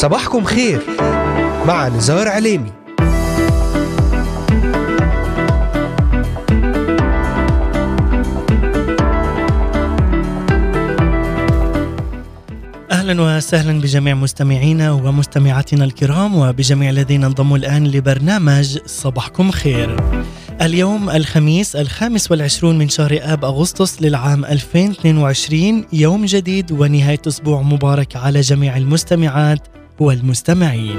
صباحكم 0.00 0.44
خير 0.44 0.80
مع 1.66 1.88
نزار 1.88 2.28
عليمي 2.28 2.70
أهلا 12.90 13.22
وسهلا 13.22 13.80
بجميع 13.80 14.14
مستمعينا 14.14 14.92
ومستمعاتنا 14.92 15.84
الكرام 15.84 16.36
وبجميع 16.36 16.90
الذين 16.90 17.24
انضموا 17.24 17.56
الآن 17.56 17.86
لبرنامج 17.86 18.78
صباحكم 18.86 19.50
خير. 19.50 19.96
اليوم 20.62 21.10
الخميس 21.10 21.76
الخامس 21.76 22.30
والعشرون 22.30 22.78
من 22.78 22.88
شهر 22.88 23.18
آب 23.22 23.44
أغسطس 23.44 24.02
للعام 24.02 24.44
2022 24.44 25.84
يوم 25.92 26.24
جديد 26.24 26.72
ونهاية 26.72 27.22
أسبوع 27.28 27.62
مبارك 27.62 28.16
على 28.16 28.40
جميع 28.40 28.76
المستمعات 28.76 29.69
والمستمعين. 30.00 30.96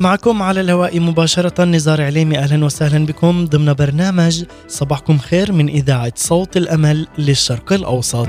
معكم 0.00 0.42
على 0.42 0.60
الهواء 0.60 1.00
مباشرة 1.00 1.64
نزار 1.64 2.02
عليمي. 2.02 2.38
أهلا 2.38 2.64
وسهلا 2.64 3.06
بكم. 3.06 3.44
ضمن 3.44 3.72
برنامج 3.72 4.44
صباحكم 4.68 5.18
خير 5.18 5.52
من 5.52 5.68
إذاعة 5.68 6.12
صوت 6.16 6.56
الأمل 6.56 7.06
للشرق 7.18 7.72
الأوسط. 7.72 8.28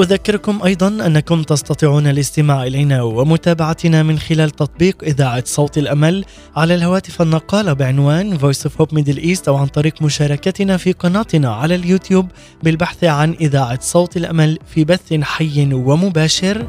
أذكركم 0.00 0.62
أيضا 0.64 0.88
أنكم 0.88 1.42
تستطيعون 1.42 2.06
الاستماع 2.06 2.62
إلينا 2.62 3.02
ومتابعتنا 3.02 4.02
من 4.02 4.18
خلال 4.18 4.50
تطبيق 4.50 5.04
إذاعة 5.04 5.42
صوت 5.46 5.78
الأمل. 5.78 6.24
على 6.56 6.74
الهواتف 6.74 7.22
النقالة 7.22 7.72
بعنوان 7.72 8.38
Voice 8.38 8.68
of 8.68 8.70
Hope 8.82 8.96
Middle 8.96 9.22
East 9.22 9.48
أو 9.48 9.56
عن 9.56 9.66
طريق 9.66 10.02
مشاركتنا 10.02 10.76
في 10.76 10.92
قناتنا 10.92 11.54
على 11.54 11.74
اليوتيوب 11.74 12.28
بالبحث 12.62 13.04
عن 13.04 13.36
إذاعة 13.40 13.78
صوت 13.80 14.16
الأمل 14.16 14.58
في 14.66 14.84
بث 14.84 15.14
حي 15.22 15.68
ومباشر. 15.72 16.66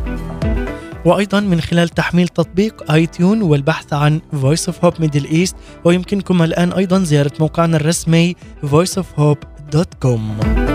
وأيضا 1.05 1.39
من 1.39 1.61
خلال 1.61 1.89
تحميل 1.89 2.27
تطبيق 2.27 2.91
iTunes 2.91 3.41
والبحث 3.41 3.93
عن 3.93 4.21
Voice 4.33 4.71
of 4.71 4.75
Hope 4.85 5.03
Middle 5.03 5.31
East 5.31 5.53
ويمكنكم 5.83 6.43
الآن 6.43 6.73
أيضا 6.73 6.99
زيارة 6.99 7.31
موقعنا 7.39 7.77
الرسمي 7.77 8.35
voiceofhope.com 8.65 10.72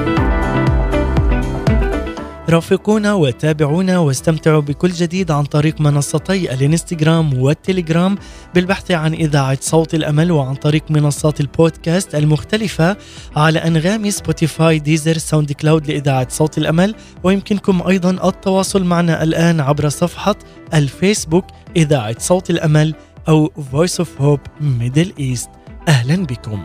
رافقونا 2.51 3.15
وتابعونا 3.15 3.99
واستمتعوا 3.99 4.61
بكل 4.61 4.91
جديد 4.91 5.31
عن 5.31 5.45
طريق 5.45 5.81
منصتي 5.81 6.55
الانستغرام 6.55 7.39
والتليجرام 7.39 8.19
بالبحث 8.55 8.91
عن 8.91 9.15
إذاعة 9.15 9.59
صوت 9.61 9.95
الأمل 9.95 10.33
وعن 10.33 10.55
طريق 10.55 10.83
منصات 10.91 11.41
البودكاست 11.41 12.15
المختلفة 12.15 12.97
على 13.37 13.59
أنغامي 13.59 14.11
سبوتيفاي 14.11 14.79
ديزر 14.79 15.19
ساوند 15.19 15.53
كلاود 15.53 15.91
لإذاعة 15.91 16.29
صوت 16.31 16.59
الأمل 16.59 16.95
ويمكنكم 17.23 17.83
أيضا 17.89 18.29
التواصل 18.29 18.85
معنا 18.85 19.23
الآن 19.23 19.61
عبر 19.61 19.89
صفحة 19.89 20.37
الفيسبوك 20.75 21.45
إذاعة 21.77 22.17
صوت 22.19 22.51
الأمل 22.51 22.95
أو 23.29 23.53
Voice 23.73 24.05
of 24.05 24.23
Hope 24.23 24.63
Middle 24.63 25.21
East. 25.21 25.49
أهلا 25.89 26.27
بكم. 26.27 26.65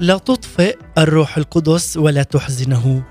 لا 0.00 0.18
تطفئ 0.18 0.78
الروح 0.98 1.36
القدس 1.36 1.96
ولا 1.96 2.22
تحزنه. 2.22 3.02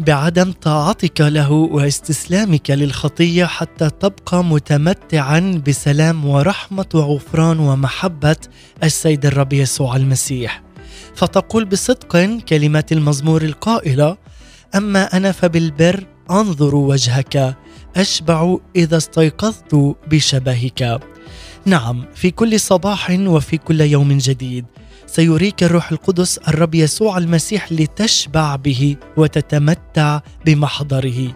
بعدم 0.00 0.52
طاعتك 0.52 1.20
له 1.20 1.52
واستسلامك 1.52 2.70
للخطية 2.70 3.44
حتى 3.44 3.90
تبقى 3.90 4.44
متمتعا 4.44 5.62
بسلام 5.66 6.26
ورحمة 6.26 6.86
وغفران 6.94 7.58
ومحبة 7.58 8.36
السيد 8.82 9.26
الرب 9.26 9.52
يسوع 9.52 9.96
المسيح. 9.96 10.62
فتقول 11.14 11.64
بصدق 11.64 12.16
كلمات 12.48 12.92
المزمور 12.92 13.42
القائلة 13.42 14.16
أما 14.74 15.16
أنا 15.16 15.32
فبالبر 15.32 16.06
أنظر 16.30 16.74
وجهك 16.74 17.56
أشبع 17.96 18.56
إذا 18.76 18.96
استيقظت 18.96 19.96
بشبهك. 20.10 21.00
نعم 21.64 22.04
في 22.14 22.30
كل 22.30 22.60
صباح 22.60 23.10
وفي 23.10 23.56
كل 23.56 23.80
يوم 23.80 24.18
جديد. 24.18 24.64
سيريك 25.06 25.62
الروح 25.62 25.92
القدس 25.92 26.38
الرب 26.38 26.74
يسوع 26.74 27.18
المسيح 27.18 27.72
لتشبع 27.72 28.56
به 28.56 28.96
وتتمتع 29.16 30.20
بمحضره. 30.46 31.34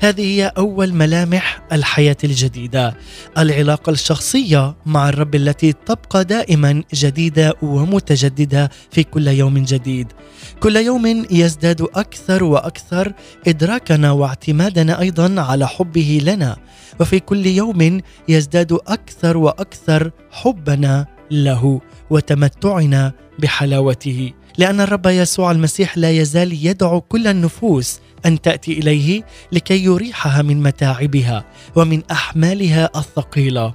هذه 0.00 0.22
هي 0.22 0.52
أول 0.58 0.94
ملامح 0.94 1.62
الحياة 1.72 2.16
الجديدة. 2.24 2.96
العلاقة 3.38 3.90
الشخصية 3.90 4.74
مع 4.86 5.08
الرب 5.08 5.34
التي 5.34 5.72
تبقى 5.72 6.24
دائما 6.24 6.82
جديدة 6.94 7.54
ومتجددة 7.62 8.70
في 8.90 9.04
كل 9.04 9.28
يوم 9.28 9.58
جديد. 9.58 10.12
كل 10.60 10.76
يوم 10.76 11.26
يزداد 11.30 11.82
أكثر 11.94 12.44
وأكثر 12.44 13.12
إدراكنا 13.46 14.12
واعتمادنا 14.12 15.00
أيضا 15.00 15.40
على 15.40 15.68
حبه 15.68 16.20
لنا. 16.24 16.56
وفي 17.00 17.20
كل 17.20 17.46
يوم 17.46 18.00
يزداد 18.28 18.72
أكثر 18.72 19.36
وأكثر 19.36 20.10
حبنا 20.30 21.06
له. 21.30 21.80
وتمتعنا 22.12 23.12
بحلاوته. 23.38 24.32
لأن 24.58 24.80
الرب 24.80 25.06
يسوع 25.06 25.50
المسيح 25.50 25.98
لا 25.98 26.10
يزال 26.10 26.66
يدعو 26.66 27.00
كل 27.00 27.26
النفوس 27.26 28.00
أن 28.26 28.40
تأتي 28.40 28.72
إليه 28.72 29.22
لكي 29.52 29.84
يريحها 29.84 30.42
من 30.42 30.62
متاعبها 30.62 31.44
ومن 31.76 32.02
أحمالها 32.10 32.90
الثقيلة. 32.96 33.74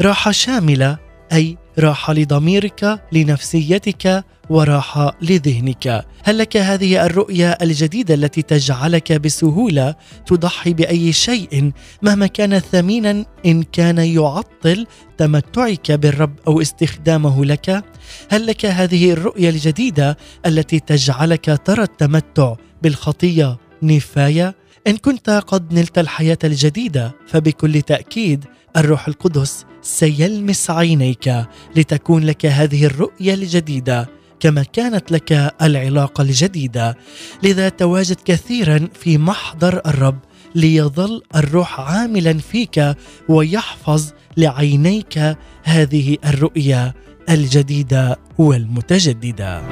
راحة 0.00 0.30
شاملة 0.30 0.98
أي 1.32 1.56
راحة 1.78 2.12
لضميرك 2.12 3.00
لنفسيتك 3.12 4.24
وراحة 4.50 5.16
لذهنك. 5.22 6.04
هل 6.24 6.38
لك 6.38 6.56
هذه 6.56 7.06
الرؤية 7.06 7.50
الجديدة 7.62 8.14
التي 8.14 8.42
تجعلك 8.42 9.12
بسهولة 9.12 9.94
تضحي 10.26 10.72
بأي 10.72 11.12
شيء 11.12 11.72
مهما 12.02 12.26
كان 12.26 12.58
ثمينا 12.58 13.24
إن 13.46 13.62
كان 13.62 13.98
يعطل 13.98 14.86
تمتعك 15.18 15.92
بالرب 15.92 16.34
أو 16.46 16.60
استخدامه 16.60 17.44
لك؟ 17.44 17.84
هل 18.30 18.46
لك 18.46 18.66
هذه 18.66 19.12
الرؤية 19.12 19.50
الجديدة 19.50 20.16
التي 20.46 20.80
تجعلك 20.80 21.60
ترى 21.64 21.82
التمتع 21.82 22.54
بالخطية 22.82 23.56
نفاية؟ 23.82 24.54
إن 24.86 24.96
كنت 24.96 25.30
قد 25.30 25.74
نلت 25.74 25.98
الحياة 25.98 26.38
الجديدة 26.44 27.14
فبكل 27.26 27.82
تأكيد 27.82 28.44
الروح 28.76 29.08
القدس 29.08 29.64
سيلمس 29.82 30.70
عينيك 30.70 31.34
لتكون 31.76 32.24
لك 32.24 32.46
هذه 32.46 32.84
الرؤية 32.84 33.34
الجديدة. 33.34 34.17
كما 34.40 34.62
كانت 34.62 35.12
لك 35.12 35.54
العلاقة 35.62 36.22
الجديدة. 36.22 36.96
لذا 37.42 37.68
تواجد 37.68 38.16
كثيرا 38.24 38.88
في 38.94 39.18
محضر 39.18 39.80
الرب 39.86 40.18
ليظل 40.54 41.22
الروح 41.36 41.80
عاملا 41.80 42.38
فيك 42.38 42.96
ويحفظ 43.28 44.10
لعينيك 44.36 45.36
هذه 45.62 46.16
الرؤية 46.24 46.94
الجديدة 47.30 48.16
والمتجددة. 48.38 49.62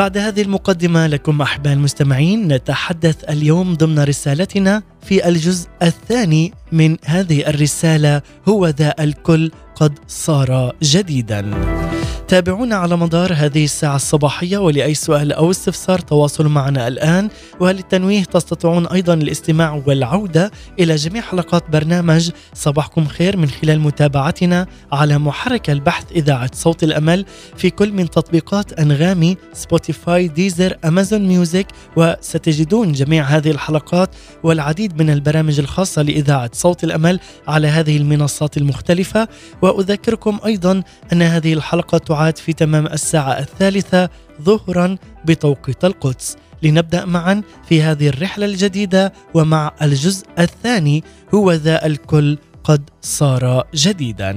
بعد 0.00 0.18
هذه 0.18 0.42
المقدمة 0.42 1.06
لكم 1.06 1.42
أحباء 1.42 1.72
المستمعين 1.72 2.48
نتحدث 2.48 3.30
اليوم 3.30 3.74
ضمن 3.74 3.98
رسالتنا 3.98 4.82
في 5.02 5.28
الجزء 5.28 5.68
الثاني 5.82 6.52
من 6.72 6.96
هذه 7.04 7.48
الرسالة 7.48 8.22
هو 8.48 8.66
ذا 8.66 8.94
الكل 9.00 9.50
قد 9.80 9.98
صار 10.08 10.72
جديدا. 10.82 11.50
تابعونا 12.30 12.76
على 12.76 12.96
مدار 12.96 13.32
هذه 13.32 13.64
الساعة 13.64 13.96
الصباحية 13.96 14.58
ولأي 14.58 14.94
سؤال 14.94 15.32
أو 15.32 15.50
استفسار 15.50 15.98
تواصلوا 15.98 16.50
معنا 16.50 16.88
الآن. 16.88 17.28
وللتنويه 17.60 18.24
تستطيعون 18.24 18.86
أيضا 18.86 19.14
الاستماع 19.14 19.82
والعودة 19.86 20.50
إلى 20.78 20.96
جميع 20.96 21.22
حلقات 21.22 21.70
برنامج 21.70 22.30
صباحكم 22.54 23.06
خير 23.06 23.36
من 23.36 23.48
خلال 23.48 23.80
متابعتنا 23.80 24.66
على 24.92 25.18
محرك 25.18 25.70
البحث 25.70 26.12
إذاعة 26.12 26.50
صوت 26.54 26.84
الأمل 26.84 27.24
في 27.56 27.70
كل 27.70 27.92
من 27.92 28.10
تطبيقات 28.10 28.72
أنغامي 28.72 29.36
سبوتيفاي 29.52 30.28
ديزر 30.28 30.76
أمازون 30.84 31.28
ميوزك 31.28 31.66
وستجدون 31.96 32.92
جميع 32.92 33.24
هذه 33.24 33.50
الحلقات 33.50 34.10
والعديد 34.42 35.02
من 35.02 35.10
البرامج 35.10 35.58
الخاصة 35.58 36.02
لإذاعة 36.02 36.50
صوت 36.52 36.84
الأمل 36.84 37.20
على 37.48 37.68
هذه 37.68 37.96
المنصات 37.96 38.56
المختلفة. 38.56 39.28
وأذكركم 39.62 40.38
أيضا 40.46 40.82
أن 41.12 41.22
هذه 41.22 41.52
الحلقة 41.52 41.98
تعاد 42.20 42.38
في 42.38 42.52
تمام 42.52 42.86
الساعة 42.86 43.38
الثالثة 43.38 44.08
ظهرا 44.42 44.96
بتوقيت 45.24 45.84
القدس. 45.84 46.36
لنبدأ 46.62 47.04
معا 47.04 47.42
في 47.68 47.82
هذه 47.82 48.08
الرحلة 48.08 48.46
الجديدة 48.46 49.12
ومع 49.34 49.72
الجزء 49.82 50.26
الثاني 50.38 51.04
هو 51.34 51.52
ذا 51.52 51.86
الكل 51.86 52.38
قد 52.64 52.90
صار 53.02 53.64
جديدا. 53.74 54.32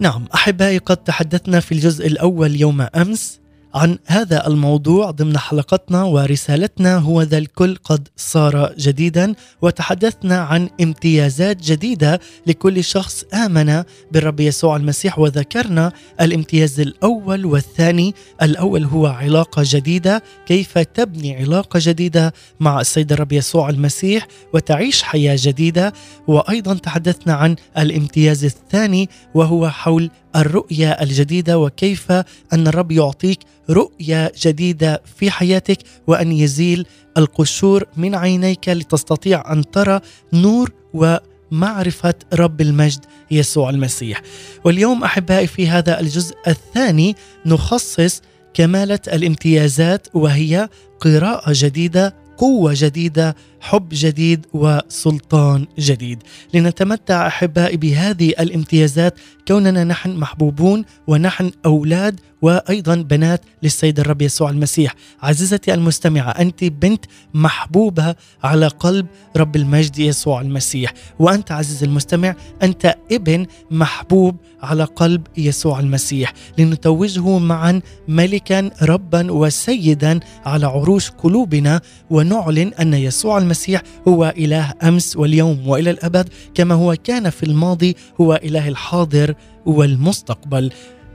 نعم 0.00 0.24
أحبائي 0.34 0.78
قد 0.78 0.96
تحدثنا 0.96 1.60
في 1.60 1.72
الجزء 1.72 2.06
الأول 2.06 2.56
يوم 2.60 2.80
أمس 2.80 3.40
عن 3.74 3.98
هذا 4.06 4.46
الموضوع 4.46 5.10
ضمن 5.10 5.38
حلقتنا 5.38 6.02
ورسالتنا 6.02 6.96
هو 6.96 7.22
ذا 7.22 7.38
الكل 7.38 7.76
قد 7.84 8.08
صار 8.16 8.74
جديدا 8.78 9.34
وتحدثنا 9.62 10.38
عن 10.38 10.68
امتيازات 10.80 11.56
جديدة 11.56 12.20
لكل 12.46 12.84
شخص 12.84 13.24
آمن 13.34 13.82
بالرب 14.12 14.40
يسوع 14.40 14.76
المسيح 14.76 15.18
وذكرنا 15.18 15.92
الامتياز 16.20 16.80
الأول 16.80 17.46
والثاني. 17.46 18.14
الأول 18.42 18.84
هو 18.84 19.06
علاقة 19.06 19.62
جديدة 19.66 20.22
كيف 20.46 20.78
تبني 20.78 21.36
علاقة 21.36 21.80
جديدة 21.82 22.32
مع 22.60 22.80
السيد 22.80 23.12
الرب 23.12 23.32
يسوع 23.32 23.70
المسيح 23.70 24.26
وتعيش 24.52 25.02
حياة 25.02 25.36
جديدة. 25.38 25.92
وأيضا 26.26 26.74
تحدثنا 26.74 27.34
عن 27.34 27.56
الامتياز 27.78 28.44
الثاني 28.44 29.08
وهو 29.34 29.68
حول 29.68 30.10
الرؤية 30.36 30.90
الجديدة 30.90 31.58
وكيف 31.58 32.12
أن 32.52 32.66
الرب 32.66 32.92
يعطيك 32.92 33.38
رؤية 33.70 34.32
جديدة 34.42 35.02
في 35.16 35.30
حياتك 35.30 35.78
وأن 36.06 36.32
يزيل 36.32 36.86
القشور 37.18 37.84
من 37.96 38.14
عينيك 38.14 38.68
لتستطيع 38.68 39.52
أن 39.52 39.70
ترى 39.70 40.00
نور 40.32 40.72
ومعرفة 40.94 42.14
رب 42.34 42.60
المجد 42.60 43.04
يسوع 43.30 43.70
المسيح. 43.70 44.22
واليوم 44.64 45.04
أحبائي 45.04 45.46
في 45.46 45.68
هذا 45.68 46.00
الجزء 46.00 46.34
الثاني 46.46 47.16
نخصص 47.46 48.22
كمالة 48.54 49.00
الامتيازات 49.12 50.06
وهي 50.14 50.68
قراءة 51.00 51.52
جديدة 51.54 52.24
قوة 52.38 52.72
جديدة 52.76 53.36
حب 53.60 53.88
جديد 53.92 54.46
وسلطان 54.52 55.66
جديد 55.78 56.22
لنتمتع 56.54 57.26
أحبائي 57.26 57.76
بهذه 57.76 58.28
الامتيازات 58.28 59.14
كوننا 59.48 59.84
نحن 59.84 60.16
محبوبون 60.16 60.84
ونحن 61.06 61.50
أولاد 61.66 62.20
وأيضا 62.44 62.94
بنات 62.94 63.40
للسيد 63.62 64.00
الرب 64.00 64.22
يسوع 64.22 64.50
المسيح. 64.50 64.94
عزيزتي 65.22 65.74
المستمعة 65.74 66.30
أنت 66.30 66.64
بنت 66.64 67.04
محبوبة 67.34 68.14
على 68.42 68.66
قلب 68.66 69.06
رب 69.36 69.56
المجد 69.56 69.98
يسوع 69.98 70.40
المسيح. 70.40 70.92
وأنت 71.18 71.52
عزيز 71.52 71.82
المستمع 71.82 72.34
أنت 72.62 72.94
ابن 73.12 73.46
محبوب 73.70 74.36
على 74.62 74.84
قلب 74.84 75.26
يسوع 75.36 75.80
المسيح. 75.80 76.32
لنتوجه 76.58 77.38
معا 77.38 77.80
ملكا 78.08 78.70
ربا 78.82 79.32
وسيدا 79.32 80.20
على 80.46 80.66
عروش 80.66 81.10
قلوبنا 81.10 81.80
ونعلن 82.10 82.72
أن 82.80 82.94
يسوع 82.94 83.38
المسيح 83.38 83.82
هو 84.08 84.34
إله 84.38 84.72
أمس 84.82 85.16
واليوم 85.16 85.68
وإلى 85.68 85.90
الأبد 85.90 86.28
كما 86.54 86.74
هو 86.74 86.96
كان 87.04 87.30
في 87.30 87.42
الماضي 87.42 87.96
هو 88.20 88.40
إله 88.44 88.68
الحاضر 88.68 89.34
والمستقبل. 89.66 90.72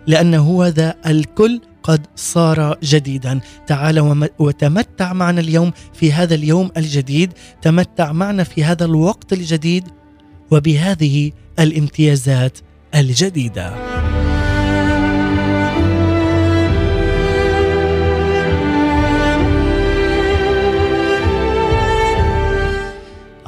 لأن 0.10 0.34
هو 0.36 0.66
ذا 0.66 0.96
الكل 1.06 1.62
قد 1.84 2.08
صار 2.16 2.78
جديدا. 2.84 3.40
تعال 3.68 4.28
وتمتع 4.40 5.14
معنا 5.14 5.42
اليوم 5.42 5.72
في 5.94 6.14
هذا 6.14 6.36
اليوم 6.36 6.72
الجديد. 6.78 7.34
تمتع 7.62 8.12
معنا 8.12 8.44
في 8.44 8.64
هذا 8.64 8.86
الوقت 8.86 9.34
الجديد 9.34 9.84
وبهذه 10.52 11.32
الامتيازات 11.60 12.58
الجديدة. 12.96 13.74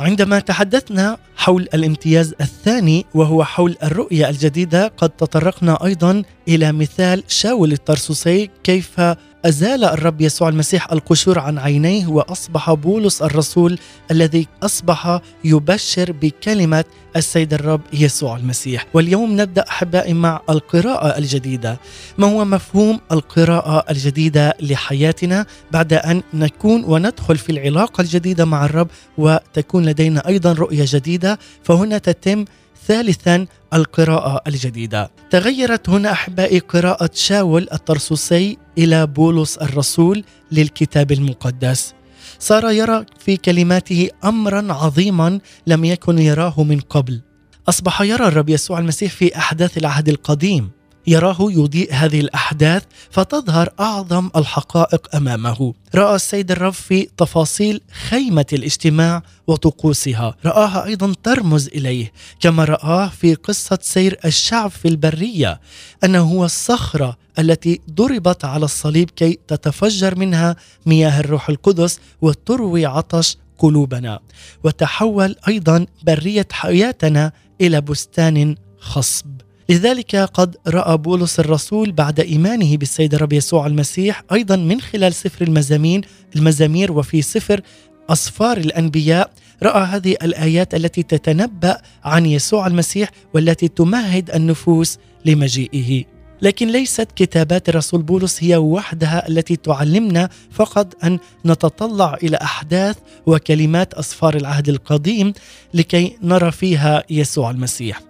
عندما 0.02 0.40
تحدثنا 0.40 1.18
حول 1.36 1.68
الامتياز 1.74 2.34
الثاني 2.42 3.06
وهو 3.14 3.44
حول 3.44 3.76
الرؤية 3.84 4.30
الجديدة 4.30 4.88
قد 4.98 5.10
تطرقنا 5.10 5.86
أيضا 5.86 6.24
إلى 6.48 6.72
مثال 6.72 7.24
شاول 7.28 7.72
الترسوسي 7.72 8.50
كيف 8.64 9.02
أزال 9.46 9.84
الرب 9.84 10.22
يسوع 10.22 10.50
المسيح 10.50 10.92
القشور 10.92 11.40
عن 11.40 11.58
عينيه 11.58 12.08
وأصبح 12.08 12.74
بولس 12.74 13.22
الرسول 13.22 13.80
الذي 14.12 14.48
أصبح 14.64 15.20
يبشر 15.44 16.12
بكلمة 16.12 16.84
السيد 17.16 17.54
الرب 17.54 17.82
يسوع 17.94 18.38
المسيح. 18.38 18.86
واليوم 18.94 19.42
نبدأ 19.42 19.66
أحبائي 19.70 20.14
مع 20.14 20.42
القراءة 20.50 21.18
الجديدة. 21.18 21.78
ما 22.18 22.28
هو 22.28 22.46
مفهوم 22.46 23.00
القراءة 23.12 23.92
الجديدة 23.92 24.54
لحياتنا 24.60 25.46
بعد 25.72 25.94
أن 25.94 26.24
نكون 26.34 26.84
وندخل 26.84 27.38
في 27.38 27.52
العلاقة 27.52 28.02
الجديدة 28.02 28.46
مع 28.46 28.66
الرب 28.66 28.88
وتكون 29.18 29.86
لدينا 29.86 30.28
أيضا 30.28 30.54
رؤية 30.54 30.86
جديدة؟ 30.88 31.40
فهنا 31.64 31.98
تتم 31.98 32.46
ثالثا 32.88 33.48
القراءة 33.74 34.42
الجديدة. 34.48 35.12
تغيرت 35.30 35.90
هنا 35.90 36.12
أحبائي 36.12 36.60
قراءة 36.60 37.10
شاول 37.14 37.68
الترسوسي 37.74 38.58
إلى 38.78 39.08
بولس 39.08 39.58
الرسول 39.58 40.24
للكتاب 40.52 41.12
المقدس. 41.12 41.94
صار 42.40 42.72
يرى 42.72 43.06
في 43.20 43.38
كلماته 43.38 44.10
أمرا 44.24 44.74
عظيما 44.74 45.40
لم 45.68 45.86
يكن 45.86 46.20
يراه 46.20 46.64
من 46.64 46.80
قبل. 46.80 47.22
أصبح 47.70 48.02
يرى 48.02 48.28
الرب 48.28 48.50
يسوع 48.50 48.80
المسيح 48.80 49.12
في 49.12 49.38
أحداث 49.38 49.78
العهد 49.78 50.10
القديم. 50.10 50.70
يراه 51.08 51.38
يضيء 51.40 51.94
هذه 51.94 52.20
الأحداث 52.20 52.84
فتظهر 53.12 53.70
أعظم 53.80 54.30
الحقائق 54.36 55.16
أمامه. 55.16 55.74
رأى 55.96 56.16
السيد 56.16 56.52
الرب 56.52 56.74
في 56.74 57.08
تفاصيل 57.18 57.82
خيمة 58.10 58.46
الاجتماع 58.54 59.24
وطقوسها. 59.48 60.36
رآها 60.46 60.86
أيضا 60.86 61.14
ترمز 61.24 61.68
إليه 61.68 62.12
كما 62.40 62.64
رآه 62.64 63.08
في 63.08 63.36
قصة 63.36 63.80
سير 63.82 64.20
الشعب 64.26 64.72
في 64.72 64.88
البرية 64.88 65.62
أنه 66.04 66.20
هو 66.20 66.46
الصخرة 66.46 67.18
التي 67.40 67.82
ضربت 67.92 68.46
على 68.46 68.66
الصليب 68.66 69.10
كي 69.10 69.40
تتفجر 69.48 70.16
منها 70.16 70.56
مياه 70.86 71.20
الروح 71.20 71.50
القدس 71.50 72.00
وتروي 72.22 72.86
عطش 72.86 73.38
قلوبنا. 73.58 74.20
وتحول 74.64 75.36
أيضا 75.48 75.86
برية 76.04 76.48
حياتنا 76.52 77.32
إلى 77.62 77.82
بستان 77.82 78.56
خصب. 78.80 79.41
لذلك 79.72 80.16
قد 80.16 80.58
رأى 80.68 80.98
بولس 80.98 81.40
الرسول 81.40 81.92
بعد 81.92 82.20
إيمانه 82.20 82.78
بالسيد 82.78 83.14
الرب 83.14 83.34
يسوع 83.34 83.68
المسيح 83.68 84.24
أيضا 84.34 84.56
من 84.56 84.82
خلال 84.82 85.14
سفر 85.14 85.46
المزامين 85.46 86.02
المزامير 86.36 86.92
وفي 86.92 87.22
سفر 87.22 87.62
اسفار 88.10 88.58
الأنبياء. 88.58 89.32
رأى 89.64 89.84
هذه 89.84 90.16
الآيات 90.24 90.76
التي 90.76 91.04
تتنبأ 91.04 91.78
عن 92.04 92.26
يسوع 92.26 92.68
المسيح 92.68 93.10
والتي 93.34 93.68
تمهد 93.68 94.32
النفوس 94.32 94.98
لمجيئه. 95.26 96.04
لكن 96.42 96.68
ليست 96.68 97.08
كتابات 97.16 97.70
الرسول 97.70 98.02
بولس 98.02 98.44
هي 98.44 98.58
وحدها 98.58 99.28
التي 99.28 99.56
تعلمنا 99.56 100.30
فقط 100.52 101.04
أن 101.04 101.20
نتطلع 101.46 102.18
إلى 102.24 102.38
أحداث 102.38 102.96
وكلمات 103.26 103.94
اسفار 103.94 104.36
العهد 104.36 104.70
القديم 104.70 105.34
لكي 105.74 106.18
نرى 106.24 106.52
فيها 106.52 107.04
يسوع 107.10 107.52
المسيح. 107.52 108.02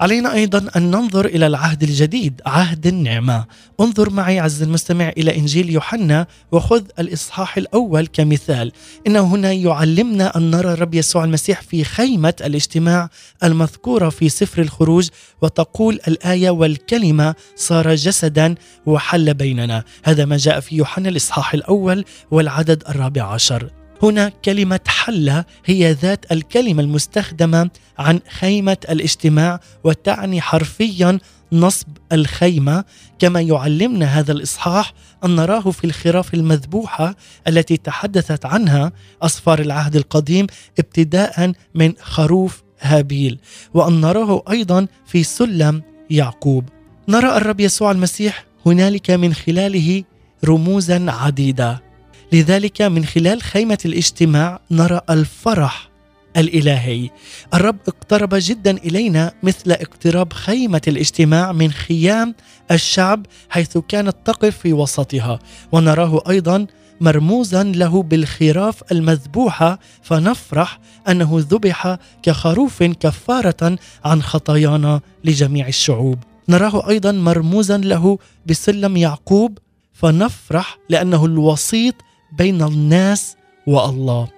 علينا 0.00 0.34
أيضا 0.34 0.68
أن 0.76 0.90
ننظر 0.90 1.26
إلى 1.26 1.46
العهد 1.46 1.82
الجديد 1.82 2.40
عهد 2.46 2.86
النعمة. 2.86 3.44
انظر 3.80 4.10
معي 4.10 4.40
عز 4.40 4.62
المستمع 4.62 5.08
إلى 5.08 5.36
إنجيل 5.36 5.70
يوحنا 5.70 6.26
وخذ 6.52 6.82
الإصحاح 6.98 7.56
الأول 7.56 8.06
كمثال. 8.06 8.72
انه 9.06 9.20
هنا 9.20 9.52
يعلمنا 9.52 10.36
أن 10.36 10.50
نرى 10.50 10.72
الرب 10.72 10.94
يسوع 10.94 11.24
المسيح 11.24 11.62
في 11.62 11.84
خيمة 11.84 12.34
الاجتماع 12.40 13.08
المذكورة 13.44 14.08
في 14.08 14.28
سفر 14.28 14.62
الخروج 14.62 15.08
وتقول 15.42 16.00
الآية 16.08 16.50
والكلمة 16.50 17.34
صار 17.56 17.94
جسدا 17.94 18.54
وحل 18.86 19.34
بيننا. 19.34 19.84
هذا 20.04 20.24
ما 20.24 20.36
جاء 20.36 20.60
في 20.60 20.76
يوحنا 20.76 21.08
الإصحاح 21.08 21.54
الأول 21.54 22.04
والعدد 22.30 22.82
الرابع 22.88 23.22
عشر. 23.22 23.70
هنا 24.02 24.28
كلمة 24.28 24.80
حلة 24.86 25.44
هي 25.64 25.92
ذات 25.92 26.32
الكلمة 26.32 26.82
المستخدمة 26.82 27.70
عن 27.98 28.20
خيمة 28.38 28.76
الاجتماع 28.90 29.60
وتعني 29.84 30.40
حرفيا 30.40 31.18
نصب 31.52 31.88
الخيمة. 32.12 32.84
كما 33.18 33.40
يعلمنا 33.40 34.06
هذا 34.06 34.32
الإصحاح 34.32 34.92
أن 35.24 35.36
نراه 35.36 35.70
في 35.70 35.84
الخراف 35.84 36.34
المذبوحة 36.34 37.16
التي 37.48 37.76
تحدثت 37.76 38.46
عنها 38.46 38.92
أصفار 39.22 39.60
العهد 39.60 39.96
القديم 39.96 40.46
ابتداء 40.78 41.52
من 41.74 41.92
خروف 42.00 42.62
هابيل 42.80 43.38
وأن 43.74 44.00
نراه 44.00 44.42
أيضا 44.50 44.86
في 45.06 45.22
سلم 45.22 45.82
يعقوب. 46.10 46.64
نرى 47.08 47.36
الرب 47.36 47.60
يسوع 47.60 47.90
المسيح 47.90 48.46
هنالك 48.66 49.10
من 49.10 49.34
خلاله 49.34 50.04
رموزا 50.44 51.06
عديده 51.10 51.85
لذلك 52.32 52.82
من 52.82 53.04
خلال 53.04 53.42
خيمة 53.42 53.78
الاجتماع 53.84 54.60
نرى 54.70 55.00
الفرح 55.10 55.88
الإلهي. 56.36 57.10
الرب 57.54 57.76
اقترب 57.88 58.30
جدا 58.32 58.76
إلينا 58.76 59.32
مثل 59.42 59.72
اقتراب 59.72 60.32
خيمة 60.32 60.80
الاجتماع 60.88 61.52
من 61.52 61.70
خيام 61.70 62.34
الشعب 62.70 63.26
حيث 63.48 63.78
كانت 63.78 64.16
تقف 64.24 64.58
في 64.58 64.72
وسطها، 64.72 65.38
ونراه 65.72 66.22
أيضا 66.28 66.66
مرموزا 67.00 67.62
له 67.62 68.02
بالخراف 68.02 68.92
المذبوحة 68.92 69.78
فنفرح 70.02 70.80
أنه 71.08 71.44
ذبح 71.50 71.96
كخروف 72.22 72.82
كفارة 72.82 73.78
عن 74.04 74.22
خطايانا 74.22 75.00
لجميع 75.24 75.68
الشعوب. 75.68 76.18
نراه 76.48 76.88
أيضا 76.88 77.12
مرموزا 77.12 77.78
له 77.78 78.18
بسلم 78.46 78.96
يعقوب 78.96 79.58
فنفرح 79.92 80.78
لأنه 80.88 81.24
الوسيط 81.24 81.94
بين 82.32 82.62
الناس 82.62 83.36
والله. 83.66 84.28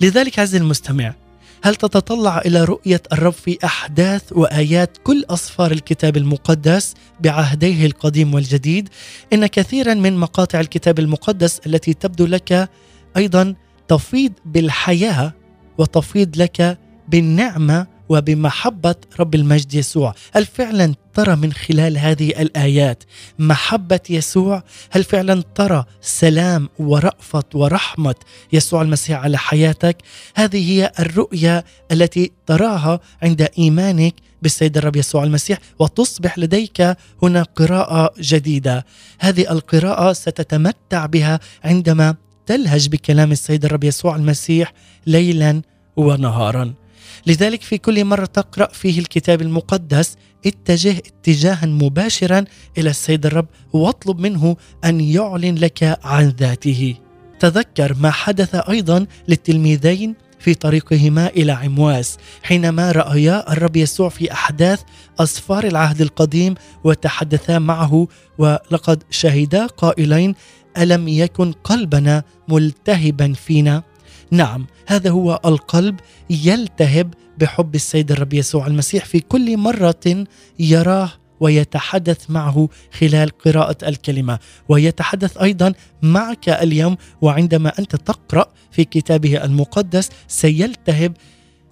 لذلك 0.00 0.38
عز 0.38 0.54
المستمع 0.54 1.14
هل 1.62 1.76
تتطلع 1.76 2.38
إلى 2.38 2.64
رؤية 2.64 3.02
الرب 3.12 3.32
في 3.32 3.58
أحداث 3.64 4.22
وآيات 4.32 4.98
كل 5.04 5.24
اسفار 5.30 5.70
الكتاب 5.70 6.16
المقدس 6.16 6.94
بعهديه 7.20 7.86
القديم 7.86 8.34
والجديد 8.34 8.88
إن 9.32 9.46
كثيرا 9.46 9.94
من 9.94 10.16
مقاطع 10.16 10.60
الكتاب 10.60 10.98
المقدس 10.98 11.60
التي 11.66 11.94
تبدو 11.94 12.26
لك 12.26 12.68
أيضا 13.16 13.54
تفيض 13.88 14.32
بالحياة 14.44 15.32
وتفيض 15.78 16.36
لك 16.36 16.78
بالنعمة 17.08 17.86
وبمحبة 18.10 18.94
رب 19.20 19.34
المجد 19.34 19.74
يسوع. 19.74 20.14
هل 20.32 20.46
فعلا 20.46 20.94
ترى 21.14 21.36
من 21.36 21.52
خلال 21.52 21.98
هذه 21.98 22.28
الآيات 22.28 23.04
محبة 23.38 24.00
يسوع؟ 24.10 24.62
هل 24.90 25.04
فعلا 25.04 25.42
ترى 25.54 25.84
سلام 26.00 26.68
ورأفة 26.78 27.44
ورحمة 27.54 28.14
يسوع 28.52 28.82
المسيح 28.82 29.18
على 29.18 29.38
حياتك؟ 29.38 29.96
هذه 30.34 30.70
هي 30.70 30.92
الرؤية 30.98 31.64
التي 31.92 32.32
تراها 32.46 33.00
عند 33.22 33.48
إيمانك 33.58 34.14
بالسيد 34.42 34.76
الرب 34.76 34.96
يسوع 34.96 35.24
المسيح 35.24 35.58
وتصبح 35.78 36.38
لديك 36.38 36.96
هنا 37.22 37.42
قراءة 37.42 38.12
جديدة. 38.20 38.86
هذه 39.20 39.50
القراءة 39.50 40.12
ستتمتع 40.12 41.06
بها 41.06 41.40
عندما 41.64 42.14
تلهج 42.46 42.88
بكلام 42.88 43.32
السيد 43.32 43.64
الرب 43.64 43.84
يسوع 43.84 44.16
المسيح 44.16 44.72
ليلا 45.06 45.62
ونهارا. 45.96 46.79
لذلك 47.26 47.62
في 47.62 47.78
كل 47.78 48.04
مرة 48.04 48.24
تقرأ 48.24 48.68
فيه 48.72 48.98
الكتاب 48.98 49.42
المقدس 49.42 50.16
اتجه 50.46 50.96
اتجاها 50.98 51.66
مباشرا 51.66 52.44
إلى 52.78 52.90
السيد 52.90 53.26
الرب 53.26 53.46
واطلب 53.72 54.18
منه 54.18 54.56
أن 54.84 55.00
يعلن 55.00 55.54
لك 55.54 55.98
عن 56.04 56.28
ذاته. 56.28 56.94
تذكر 57.40 57.94
ما 57.94 58.10
حدث 58.10 58.54
أيضا 58.54 59.06
للتلميذين 59.28 60.14
في 60.40 60.54
طريقهما 60.54 61.26
إلى 61.26 61.52
عمواس 61.52 62.18
حينما 62.42 62.92
رأيا 62.92 63.52
الرب 63.52 63.76
يسوع 63.76 64.08
في 64.08 64.32
أحداث 64.32 64.82
اسفار 65.20 65.64
العهد 65.64 66.00
القديم 66.00 66.54
وتحدثا 66.84 67.58
معه 67.58 68.08
ولقد 68.38 69.02
شهدا 69.10 69.66
قائلين 69.66 70.34
ألم 70.78 71.08
يكن 71.08 71.52
قلبنا 71.52 72.22
ملتهبا 72.48 73.32
فينا؟ 73.32 73.82
نعم 74.30 74.66
هذا 74.86 75.10
هو 75.10 75.40
القلب 75.44 76.00
يلتهب 76.30 77.14
بحب 77.38 77.74
السيد 77.74 78.12
الرب 78.12 78.34
يسوع 78.34 78.66
المسيح 78.66 79.04
في 79.04 79.20
كل 79.20 79.56
مرة 79.56 80.26
يراه 80.58 81.10
ويتحدث 81.40 82.30
معه 82.30 82.68
خلال 82.92 83.30
قراءة 83.38 83.88
الكلمة. 83.88 84.38
ويتحدث 84.68 85.38
أيضا 85.38 85.72
معك 86.02 86.48
اليوم 86.48 86.96
وعندما 87.20 87.72
أنت 87.78 87.96
تقرأ 87.96 88.46
في 88.70 88.84
كتابه 88.84 89.44
المقدس 89.44 90.10
سيلتهب 90.28 91.16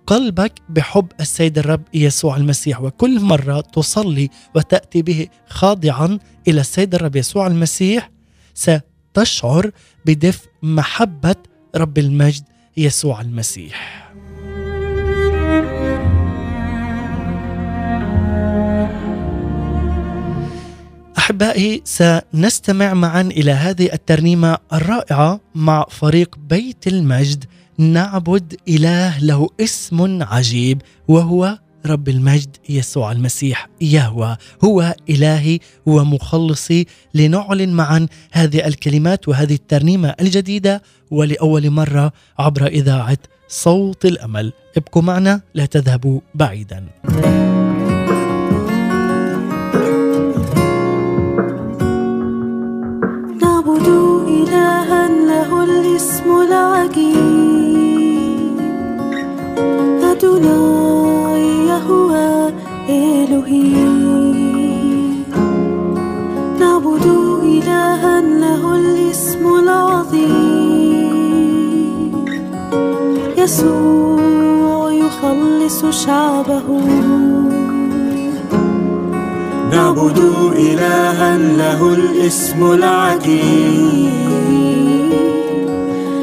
قلبك 0.07 0.53
بحب 0.69 1.07
السيد 1.21 1.59
الرب 1.59 1.83
يسوع 1.95 2.37
المسيح. 2.37 2.81
وكل 2.81 3.21
مرة 3.21 3.61
تصلي 3.61 4.31
وتأتي 4.55 5.03
به 5.03 5.29
خاضعا 5.49 6.19
إلى 6.49 6.61
السيد 6.61 6.95
الرب 6.95 7.17
يسوع 7.17 7.47
المسيح 7.47 8.11
ستشعر 8.55 9.71
بدفء 10.07 10.49
محبة 10.63 11.37
رب 11.77 11.99
المجد 11.99 12.45
يسوع 12.77 13.21
المسيح. 13.21 14.09
أحبائي 21.19 21.83
سنستمع 21.85 22.95
معا 22.95 23.21
إلى 23.21 23.51
هذه 23.51 23.93
الترنيمة 23.93 24.59
الرائعة 24.73 25.41
مع 25.55 25.87
فريق 25.91 26.37
بيت 26.39 26.87
المجد. 26.87 27.45
نعبد 27.79 28.57
إله 28.69 29.19
له 29.19 29.49
اسم 29.61 30.23
عجيب 30.23 30.83
وهو 31.09 31.59
رب 31.87 32.09
المجد 32.09 32.57
يسوع 32.69 33.13
المسيح 33.13 33.69
يهوى. 33.81 34.37
هو 34.65 34.95
إلهي 35.11 35.59
ومخلصي. 35.87 36.87
لنعلن 37.15 37.73
معا 37.73 38.07
هذه 38.33 38.67
الكلمات 38.67 39.29
وهذه 39.29 39.55
الترنيمة 39.55 40.15
الجديدة 40.21 40.83
ولأول 41.11 41.71
مرة 41.71 42.13
عبر 42.39 42.67
إذاعة 42.67 43.19
صوت 43.49 44.05
الأمل. 44.05 44.53
ابقوا 44.77 45.03
معنا 45.03 45.41
لا 45.55 45.67
تذهبوا 45.67 46.21
بعيدا. 46.35 46.85
نعبد 53.43 53.89
إلها 54.29 55.09
له 55.09 55.65
الاسم 55.65 56.29
العجيب. 56.49 57.79
أدوناي 60.11 61.45
يهوى 61.73 62.53
إلهي. 62.89 63.73
نعبد 66.61 67.07
إلها 67.43 68.21
له 68.21 68.63
الاسم 68.77 69.45
العظيم. 69.63 70.68
يسوع 73.43 74.93
يخلص 74.93 75.85
شعبه. 76.05 76.69
نعبد 79.73 80.19
إلها 80.57 81.39
له 81.39 81.95
الاسم 81.95 82.73
العجيب 82.73 84.13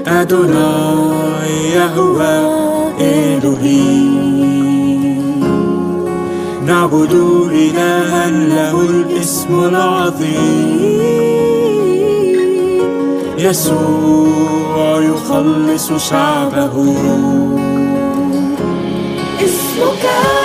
أدوناي 0.07 1.55
يهوى 1.75 2.37
إلهي. 2.99 4.15
نعبد 6.65 7.13
إلها 7.51 8.29
له 8.29 8.81
الاسم 8.81 9.59
العظيم. 9.59 11.34
يسوع 13.37 15.01
يخلص 15.01 15.93
شعبه. 16.09 16.95
اسمك 19.43 20.44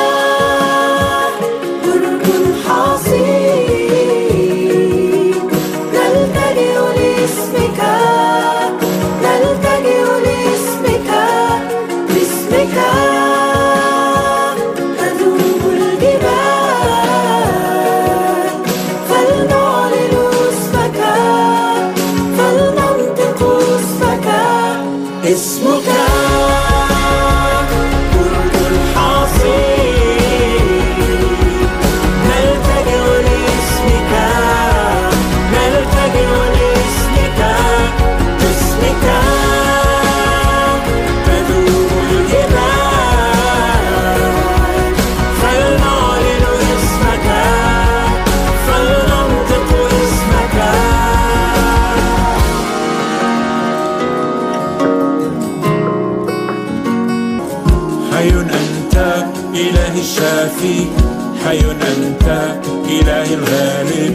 أنت 62.30 62.66
إله 62.88 63.34
الغالب 63.34 64.14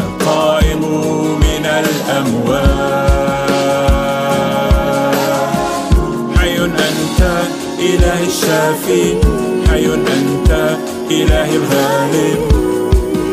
القائم 0.00 0.82
من 1.40 1.64
الأموات 1.66 2.70
حي 6.38 6.56
أنت 6.64 7.20
إله 7.78 8.20
الشافي 8.26 9.04
حي 9.70 9.86
أنت 9.94 10.50
إله 11.10 11.48
الغالب. 11.56 12.40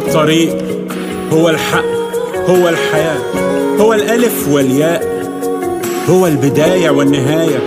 الطريق 0.09 0.57
هو 1.33 1.49
الحق 1.49 1.85
هو 2.49 2.69
الحياة 2.69 3.17
هو 3.79 3.93
الألف 3.93 4.47
والياء 4.47 5.03
هو 6.09 6.27
البداية 6.27 6.89
والنهاية 6.89 7.59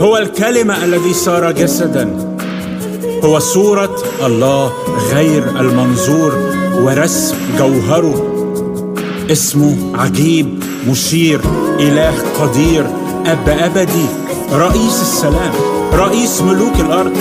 هو 0.00 0.16
الكلمة 0.16 0.84
الذي 0.84 1.14
صار 1.14 1.52
جسدا 1.52 2.34
هو 3.24 3.38
صورة 3.38 3.96
الله 4.26 4.72
غير 5.14 5.60
المنظور 5.60 6.32
ورسم 6.74 7.36
جوهره 7.58 8.32
اسمه 9.30 9.76
عجيب 9.94 10.64
مشير 10.88 11.40
إله 11.80 12.14
قدير 12.40 12.86
أب 13.26 13.48
أبدي 13.48 14.06
رئيس 14.52 15.00
السلام 15.02 15.52
رئيس 15.92 16.42
ملوك 16.42 16.80
الأرض 16.80 17.16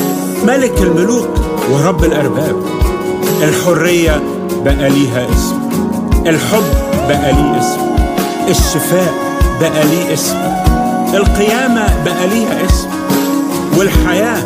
ملك 0.45 0.81
الملوك 0.81 1.29
ورب 1.71 2.03
الأرباب 2.03 2.55
الحرية 3.43 4.21
بقى 4.51 4.89
ليها 4.89 5.27
اسم. 5.33 5.59
الحب 6.27 6.63
بقى 7.07 7.33
ليه 7.33 7.59
اسم. 7.59 7.81
الشفاء 8.49 9.13
بقى 9.61 9.83
ليه 9.87 10.13
اسم. 10.13 10.37
القيامة 11.13 12.03
بقى 12.05 12.27
ليها 12.27 12.65
اسم. 12.65 12.89
والحياة 13.77 14.43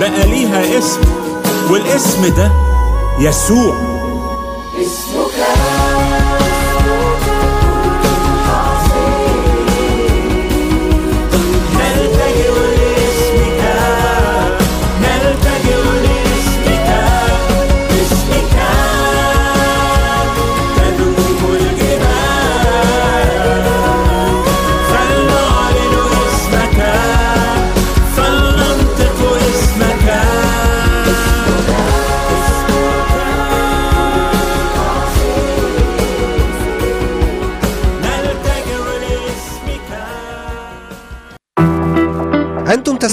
بقى 0.00 0.26
ليها 0.28 0.78
اسم. 0.78 1.00
والاسم 1.70 2.34
ده 2.36 2.50
يسوع. 3.20 3.74
نلتجئ 4.78 5.25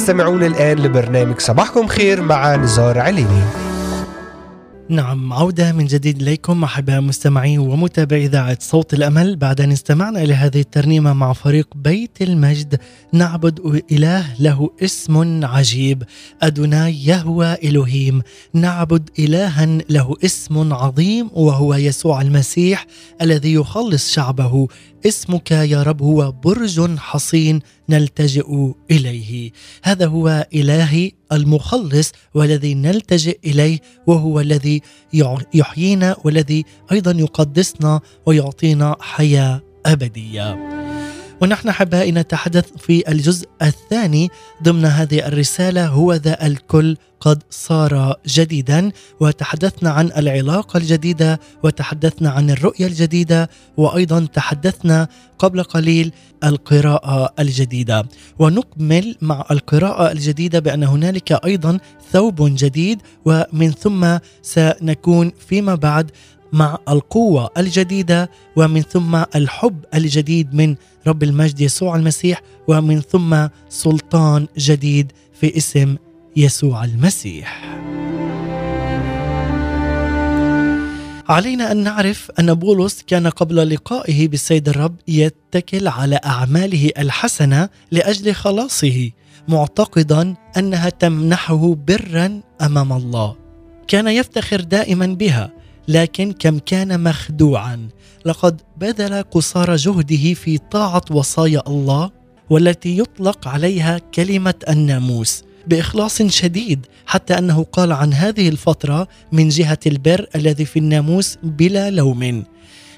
تستمعون 0.03 0.43
الآن 0.43 0.79
لبرنامج 0.79 1.39
صباحكم 1.39 1.87
خير 1.87 2.21
مع 2.21 2.55
نزار 2.55 2.99
عليني. 2.99 3.43
نعم 4.89 5.33
عودة 5.33 5.71
من 5.71 5.85
جديد 5.85 6.21
إليكم 6.21 6.63
أحباء 6.63 7.01
مستمعي 7.01 7.57
ومتابعي 7.57 8.25
إذاعة 8.25 8.57
صوت 8.61 8.93
الأمل. 8.93 9.35
بعد 9.35 9.61
أن 9.61 9.71
استمعنا 9.71 10.23
إلى 10.23 10.33
هذه 10.33 10.59
الترنيمة 10.59 11.13
مع 11.13 11.33
فريق 11.33 11.67
بيت 11.75 12.21
المجد 12.21 12.79
نعبد 13.13 13.83
إله 13.91 14.25
له 14.39 14.69
اسم 14.81 15.45
عجيب 15.45 16.03
أدوناي 16.41 17.05
يهوى 17.05 17.53
إلهيم. 17.53 18.21
نعبد 18.53 19.09
إلها 19.19 19.65
له 19.89 20.15
اسم 20.25 20.73
عظيم 20.73 21.29
وهو 21.33 21.73
يسوع 21.73 22.21
المسيح 22.21 22.85
الذي 23.21 23.53
يخلص 23.53 24.11
شعبه. 24.11 24.67
اسمك 25.05 25.51
يا 25.51 25.83
رب 25.83 26.01
هو 26.01 26.31
برج 26.31 26.97
حصين 26.97 27.59
نلتجئ 27.89 28.71
إليه. 28.91 29.51
هذا 29.83 30.07
هو 30.07 30.47
إلهي 30.53 31.11
المخلص 31.31 32.11
والذي 32.33 32.73
نلتجئ 32.73 33.39
إليه 33.45 33.79
وهو 34.07 34.39
الذي 34.39 34.81
يحيينا 35.53 36.15
والذي 36.23 36.65
أيضا 36.91 37.11
يقدسنا 37.11 38.01
ويعطينا 38.25 38.95
حياة 38.99 39.61
أبدية. 39.85 40.82
ونحن 41.41 41.69
أحبائي 41.69 42.11
نتحدث 42.11 42.65
في 42.77 43.11
الجزء 43.11 43.47
الثاني 43.61 44.29
ضمن 44.63 44.85
هذه 44.85 45.27
الرسالة 45.27 45.87
هو 45.87 46.13
ذا 46.13 46.45
الكل 46.45 46.97
قد 47.19 47.43
صار 47.49 48.15
جديدا. 48.27 48.91
وتحدثنا 49.19 49.89
عن 49.89 50.11
العلاقة 50.17 50.77
الجديدة 50.77 51.39
وتحدثنا 51.63 52.29
عن 52.29 52.49
الرؤية 52.49 52.87
الجديدة 52.87 53.49
وأيضا 53.77 54.25
تحدثنا 54.33 55.07
قبل 55.39 55.63
قليل 55.63 56.11
القراءة 56.43 57.33
الجديدة. 57.39 58.05
ونكمل 58.39 59.15
مع 59.21 59.45
القراءة 59.51 60.11
الجديدة 60.11 60.59
بأن 60.59 60.83
هنالك 60.83 61.31
أيضا 61.45 61.79
ثوب 62.11 62.55
جديد 62.55 63.01
ومن 63.25 63.71
ثم 63.71 64.17
سنكون 64.41 65.31
فيما 65.47 65.75
بعد 65.75 66.11
مع 66.53 66.77
القوة 66.89 67.49
الجديدة 67.57 68.29
ومن 68.55 68.81
ثم 68.81 69.15
الحب 69.35 69.85
الجديد 69.93 70.53
من 70.53 70.75
رب 71.07 71.23
المجد 71.23 71.61
يسوع 71.61 71.95
المسيح 71.95 72.41
ومن 72.67 73.01
ثم 73.01 73.47
سلطان 73.69 74.47
جديد 74.57 75.11
في 75.33 75.57
اسم 75.57 75.95
يسوع 76.35 76.83
المسيح. 76.83 77.79
علينا 81.29 81.71
أن 81.71 81.83
نعرف 81.83 82.31
أن 82.39 82.53
بولس 82.53 83.03
كان 83.07 83.27
قبل 83.27 83.69
لقائه 83.69 84.27
بالسيد 84.27 84.69
الرب 84.69 84.95
يتكل 85.07 85.87
على 85.87 86.19
أعماله 86.25 86.91
الحسنة 86.97 87.69
لأجل 87.91 88.33
خلاصه 88.33 89.11
معتقدا 89.47 90.35
أنها 90.57 90.89
تمنحه 90.89 91.75
برا 91.75 92.41
أمام 92.61 92.93
الله. 92.93 93.35
كان 93.87 94.07
يفتخر 94.07 94.61
دائما 94.61 95.05
بها 95.05 95.62
لكن 95.87 96.31
كم 96.31 96.59
كان 96.59 97.03
مخدوعا. 97.03 97.89
لقد 98.25 98.61
بذل 98.77 99.23
قصارى 99.23 99.75
جهده 99.75 100.33
في 100.33 100.57
طاعة 100.57 101.01
وصايا 101.11 101.61
الله 101.67 102.11
والتي 102.49 102.97
يطلق 102.97 103.47
عليها 103.47 103.97
كلمة 104.15 104.53
الناموس 104.69 105.43
بإخلاص 105.67 106.21
شديد 106.21 106.85
حتى 107.05 107.37
أنه 107.37 107.63
قال 107.63 107.91
عن 107.91 108.13
هذه 108.13 108.49
الفترة 108.49 109.07
من 109.31 109.49
جهة 109.49 109.79
البر 109.87 110.27
الذي 110.35 110.65
في 110.65 110.79
الناموس 110.79 111.37
بلا 111.43 111.89
لوم. 111.89 112.43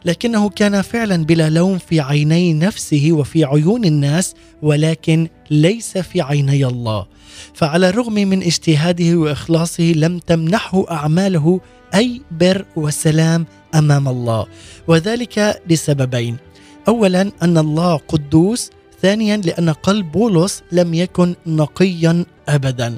لكنه 0.05 0.49
كان 0.49 0.81
فعلا 0.81 1.25
بلا 1.25 1.49
لوم 1.49 1.77
في 1.77 1.99
عيني 1.99 2.53
نفسه 2.53 3.07
وفي 3.11 3.45
عيون 3.45 3.85
الناس 3.85 4.33
ولكن 4.61 5.27
ليس 5.51 5.97
في 5.97 6.21
عيني 6.21 6.65
الله. 6.65 7.05
فعلى 7.53 7.89
الرغم 7.89 8.13
من 8.13 8.43
اجتهاده 8.43 9.15
وإخلاصه 9.15 9.83
لم 9.83 10.19
تمنحه 10.19 10.91
أعماله 10.91 11.59
أي 11.95 12.21
بر 12.31 12.65
وسلام 12.75 13.45
أمام 13.75 14.07
الله. 14.07 14.45
وذلك 14.87 15.61
لسببين. 15.69 16.37
اولا 16.87 17.31
أن 17.41 17.57
الله 17.57 17.97
قدوس. 18.07 18.71
ثانيا 19.01 19.37
لأن 19.37 19.69
قلب 19.69 20.11
بولس 20.11 20.63
لم 20.71 20.93
يكن 20.93 21.35
نقيا 21.47 22.25
ابدا. 22.49 22.97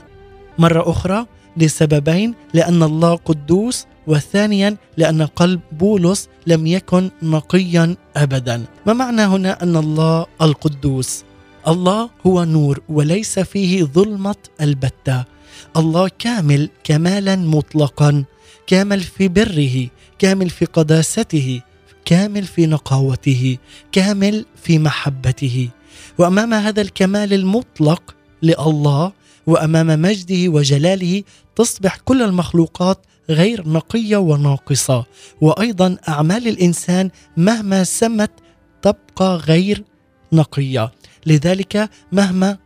مرة 0.60 0.92
أخرى 0.92 1.26
لسببين 1.58 2.34
لأن 2.54 2.84
الله 2.84 3.16
قدوس. 3.16 3.86
وثانيا 4.08 4.78
لأن 4.98 5.22
قلب 5.22 5.60
بولس 5.72 6.30
لم 6.48 6.68
يكن 6.68 7.12
نقيا 7.24 7.96
ابدا. 8.16 8.66
ما 8.86 8.94
معنى 8.94 9.22
هنا 9.22 9.64
أن 9.64 9.76
الله 9.76 10.26
القدوس؟ 10.42 11.24
الله 11.68 12.10
هو 12.28 12.44
نور 12.44 12.82
وليس 12.90 13.40
فيه 13.40 13.84
ظلمة 13.84 14.36
البتة. 14.62 15.37
الله 15.78 16.10
كامل 16.20 16.70
كمالا 16.84 17.36
مطلقا 17.36 18.24
كامل 18.68 19.00
في 19.00 19.28
بره 19.28 19.88
كامل 20.20 20.50
في 20.50 20.66
قداسته 20.66 21.62
كامل 22.06 22.44
في 22.44 22.66
نقاوته 22.66 23.58
كامل 23.92 24.46
في 24.64 24.80
محبته. 24.80 25.70
وأمام 26.18 26.54
هذا 26.54 26.82
الكمال 26.82 27.34
المطلق 27.34 28.16
لله 28.44 29.12
وأمام 29.48 30.02
مجده 30.02 30.50
وجلاله 30.50 31.24
تصبح 31.56 31.98
كل 31.98 32.22
المخلوقات 32.22 33.06
غير 33.30 33.70
نقية 33.70 34.18
وناقصة. 34.18 35.06
وأيضا 35.42 35.98
أعمال 36.10 36.48
الإنسان 36.48 37.10
مهما 37.38 37.84
سمت 37.84 38.32
تبقى 38.82 39.36
غير 39.38 39.84
نقية. 40.34 40.92
لذلك 41.26 41.90
مهما 42.12 42.58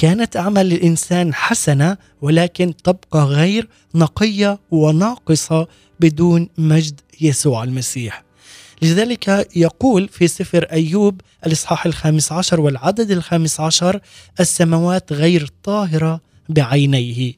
كانت 0.00 0.36
أعمال 0.36 0.72
الإنسان 0.72 1.34
حسنة 1.34 1.96
ولكن 2.22 2.74
تبقى 2.84 3.24
غير 3.24 3.68
نقية 3.94 4.58
وناقصة 4.70 5.68
بدون 6.00 6.48
مجد 6.58 7.00
يسوع 7.20 7.64
المسيح. 7.64 8.24
لذلك 8.82 9.48
يقول 9.56 10.08
في 10.08 10.28
سفر 10.28 10.64
أيوب 10.72 11.20
الإصحاح 11.46 11.86
الخامس 11.86 12.32
عشر 12.32 12.60
والعدد 12.60 13.10
الخامس 13.10 13.60
عشر 13.60 14.00
السماوات 14.40 15.12
غير 15.12 15.50
طاهرة 15.62 16.20
بعينيه. 16.48 17.32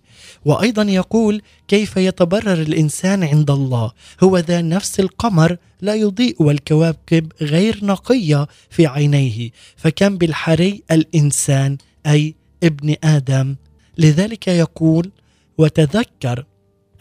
وأيضا 0.45 0.83
يقول 0.83 1.43
كيف 1.69 1.97
يتبرر 1.97 2.63
الإنسان 2.63 3.25
عند 3.25 3.51
الله؟ 3.51 3.93
هو 4.23 4.39
ذا 4.39 4.61
نفس 4.61 5.01
القمر 5.01 5.57
لا 5.81 5.95
يضيء 5.95 6.43
والكواكب 6.43 7.33
غير 7.41 7.79
نقية 7.83 8.47
في 8.71 8.87
عينيه. 8.87 9.51
فكم 9.77 10.19
بالحري 10.19 10.83
الإنسان 10.91 11.77
أي 12.07 12.35
ابن 12.63 12.97
آدم. 13.05 13.57
لذلك 13.99 14.49
يقول 14.49 15.11
وتذكر 15.59 16.45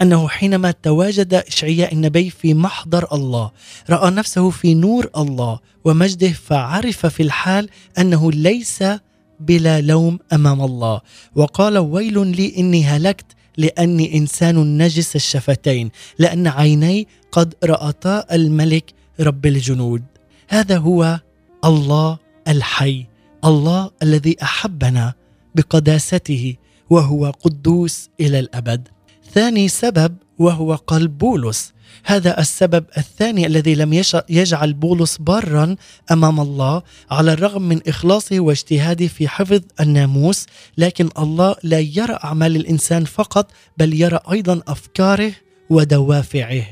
أنه 0.02 0.28
حينما 0.28 0.72
تواجد 0.72 1.34
إشعياء 1.34 1.94
النبي 1.94 2.30
في 2.30 2.54
محضر 2.54 3.08
الله 3.14 3.52
رأى 3.90 4.12
نفسه 4.12 4.50
في 4.50 4.74
نور 4.74 5.10
الله 5.18 5.60
ومجده 5.86 6.32
فعرف 6.32 7.06
في 7.06 7.24
الحال 7.24 7.70
أنه 7.98 8.32
ليس 8.32 8.84
بلا 9.40 9.82
لوم 9.82 10.20
أمام 10.34 10.62
الله. 10.62 11.02
وقال 11.36 11.78
ويل 11.78 12.28
لي 12.28 12.54
إني 12.58 12.86
هلكت 12.86 13.26
لأني 13.58 14.18
إنسان 14.18 14.78
نجس 14.78 15.16
الشفتين 15.16 15.92
لأن 16.20 16.48
عيني 16.48 17.08
قد 17.32 17.56
راتا 17.64 18.26
الملك 18.32 18.94
رب 19.20 19.46
الجنود. 19.46 20.04
هذا 20.48 20.78
هو 20.78 21.20
الله 21.66 22.18
الحي 22.48 23.06
الله 23.46 23.92
الذي 24.04 24.36
أحبنا. 24.44 25.14
بقداسته 25.56 26.56
وهو 26.90 27.30
قدوس 27.30 28.10
إلى 28.20 28.40
الأبد. 28.40 28.88
ثاني 29.34 29.68
سبب 29.68 30.16
وهو 30.40 30.76
قلب 30.76 31.18
بولس. 31.18 31.74
هذا 32.06 32.40
السبب 32.40 32.86
الثاني 32.98 33.48
الذي 33.48 33.76
لم 33.76 34.04
يجعل 34.30 34.74
بولس 34.74 35.18
برا 35.18 35.76
أمام 36.12 36.40
الله 36.40 36.82
على 37.12 37.34
الرغم 37.34 37.62
من 37.62 37.80
إخلاصه 37.88 38.40
واجتهاده 38.40 39.08
في 39.08 39.28
حفظ 39.28 39.62
الناموس 39.80 40.46
لكن 40.78 41.10
الله 41.20 41.56
لا 41.64 41.80
يرى 41.80 42.20
أعمال 42.24 42.56
الإنسان 42.56 43.06
فقط 43.06 43.52
بل 43.78 44.02
يرى 44.02 44.20
أيضا 44.32 44.62
أفكاره 44.68 45.32
ودوافعه. 45.70 46.66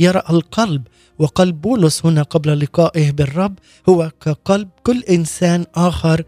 يرى 0.00 0.22
القلب 0.30 0.82
وقلب 1.18 1.60
بولس 1.60 2.06
هنا 2.06 2.22
قبل 2.22 2.60
لقائه 2.60 3.10
بالرب 3.10 3.58
هو 3.88 4.10
كقلب 4.20 4.68
كل 4.82 5.02
إنسان 5.10 5.66
آخر 5.74 6.24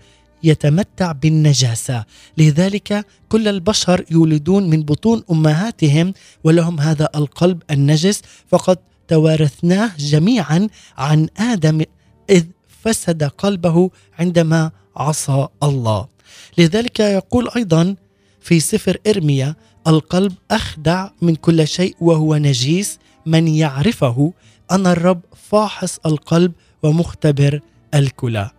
يتمتع 0.46 1.12
بالنجاسة. 1.12 2.04
لذلك 2.38 3.06
كل 3.28 3.48
البشر 3.48 4.04
يولدون 4.11 4.70
من 4.70 4.82
بطون 4.82 5.22
أمهاتهم 5.30 6.14
ولهم 6.44 6.80
هذا 6.80 7.09
القلب 7.14 7.62
النجس. 7.70 8.22
فقد 8.48 8.78
توارثناه 9.09 9.90
جميعا 9.98 10.68
عن 10.98 11.28
آدم 11.37 11.82
إذ 12.30 12.44
فسد 12.82 13.24
قلبه 13.24 13.90
عندما 14.18 14.70
عصى 14.96 15.48
الله. 15.62 16.06
لذلك 16.59 17.00
يقول 17.00 17.48
أيضا 17.56 17.96
في 18.40 18.61
سفر 18.61 18.96
إرميا 19.06 19.54
القلب 19.87 20.32
أخدع 20.50 21.09
من 21.22 21.35
كل 21.35 21.68
شيء 21.68 21.96
وهو 22.00 22.37
نجيس. 22.37 22.98
من 23.26 23.48
يعرفه 23.48 24.32
أنا 24.70 24.92
الرب 24.92 25.20
فاحص 25.50 25.98
القلب 26.06 26.52
ومختبر 26.82 27.61
الكلى. 27.94 28.50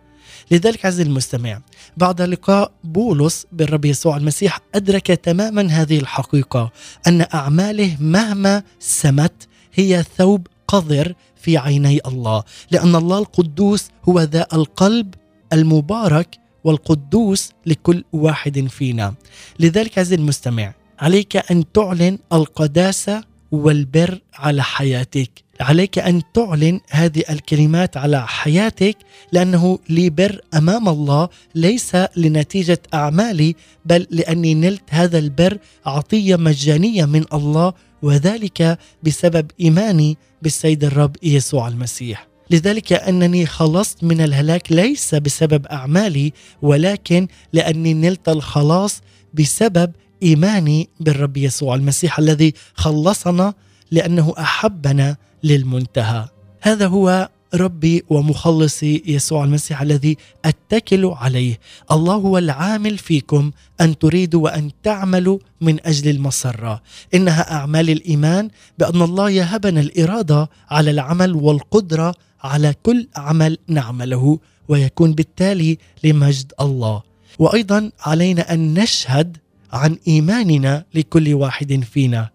لذلك 0.50 0.86
عزيزي 0.86 1.02
المستمع 1.02 1.60
بعد 1.96 2.22
لقاء 2.22 2.72
بولس 2.84 3.46
بالرب 3.52 3.84
يسوع 3.84 4.16
المسيح 4.16 4.60
أدرك 4.74 5.06
تماما 5.06 5.62
هذه 5.62 5.98
الحقيقة 5.98 6.72
أن 7.06 7.26
أعماله 7.34 7.96
مهما 8.00 8.62
سمت 8.78 9.48
هي 9.74 10.04
ثوب 10.16 10.46
قذر 10.68 11.14
في 11.36 11.58
عيني 11.58 12.00
الله 12.06 12.42
لأن 12.70 12.96
الله 12.96 13.18
القدوس 13.18 13.88
هو 14.08 14.20
ذا 14.20 14.46
القلب 14.52 15.14
المبارك 15.52 16.38
والقدوس 16.64 17.50
لكل 17.66 18.04
واحد 18.12 18.66
فينا. 18.66 19.14
لذلك 19.60 19.98
عزيزي 19.98 20.14
المستمع 20.16 20.74
عليك 20.98 21.50
أن 21.50 21.72
تعلن 21.72 22.18
القداسة 22.32 23.24
والبر 23.52 24.20
على 24.34 24.62
حياتك. 24.62 25.30
عليك 25.60 25.98
أن 25.98 26.22
تعلن 26.34 26.80
هذه 26.90 27.22
الكلمات 27.30 27.96
على 27.96 28.26
حياتك 28.26 28.96
لأنه 29.32 29.78
لي 29.88 30.10
بر 30.10 30.40
أمام 30.54 30.88
الله 30.88 31.28
ليس 31.54 31.96
لنتيجة 32.16 32.78
أعمالي 32.94 33.54
بل 33.84 34.06
لأني 34.10 34.54
نلت 34.54 34.82
هذا 34.90 35.18
البر 35.18 35.58
عطيه 35.86 36.36
مجانية 36.36 37.04
من 37.04 37.24
الله 37.32 37.72
وذلك 38.02 38.78
بسبب 39.02 39.50
إيماني 39.60 40.16
بالسيد 40.42 40.84
الرب 40.84 41.16
يسوع 41.22 41.68
المسيح. 41.68 42.28
لذلك 42.50 42.92
أنني 42.92 43.46
خلصت 43.46 44.04
من 44.04 44.20
الهلاك 44.20 44.72
ليس 44.72 45.14
بسبب 45.14 45.66
أعمالي 45.66 46.32
ولكن 46.62 47.28
لأني 47.52 47.94
نلت 47.94 48.28
الخلاص 48.28 49.00
بسبب 49.34 49.92
إيماني 50.22 50.88
بالرب 51.00 51.36
يسوع 51.36 51.74
المسيح 51.74 52.18
الذي 52.18 52.54
خلصنا 52.74 53.54
لأنه 53.90 54.34
أحبنا 54.38 55.16
للمنتهى. 55.44 56.28
هذا 56.60 56.86
هو 56.86 57.28
ربي 57.54 58.04
ومخلصي 58.08 59.02
يسوع 59.06 59.44
المسيح 59.44 59.82
الذي 59.82 60.16
أتكل 60.44 61.06
عليه. 61.06 61.58
الله 61.92 62.14
هو 62.14 62.38
العامل 62.38 62.98
فيكم 62.98 63.50
أن 63.80 63.98
تريدوا 63.98 64.44
وأن 64.44 64.70
تعملوا 64.82 65.38
من 65.60 65.86
أجل 65.86 66.10
المسرة. 66.10 66.82
إنها 67.14 67.52
أعمال 67.52 67.90
الإيمان 67.90 68.50
بأن 68.78 69.02
الله 69.02 69.30
يهبنا 69.30 69.80
الإرادة 69.80 70.50
على 70.70 70.90
العمل 70.90 71.34
والقدرة 71.34 72.14
على 72.42 72.74
كل 72.82 73.08
عمل 73.16 73.58
نعمله 73.68 74.38
ويكون 74.68 75.14
بالتالي 75.14 75.78
لمجد 76.04 76.52
الله. 76.60 77.02
وأيضا 77.38 77.90
علينا 78.00 78.54
أن 78.54 78.74
نشهد 78.74 79.36
عن 79.72 79.98
إيماننا 80.08 80.84
لكل 80.94 81.34
واحد 81.34 81.84
فينا 81.92 82.30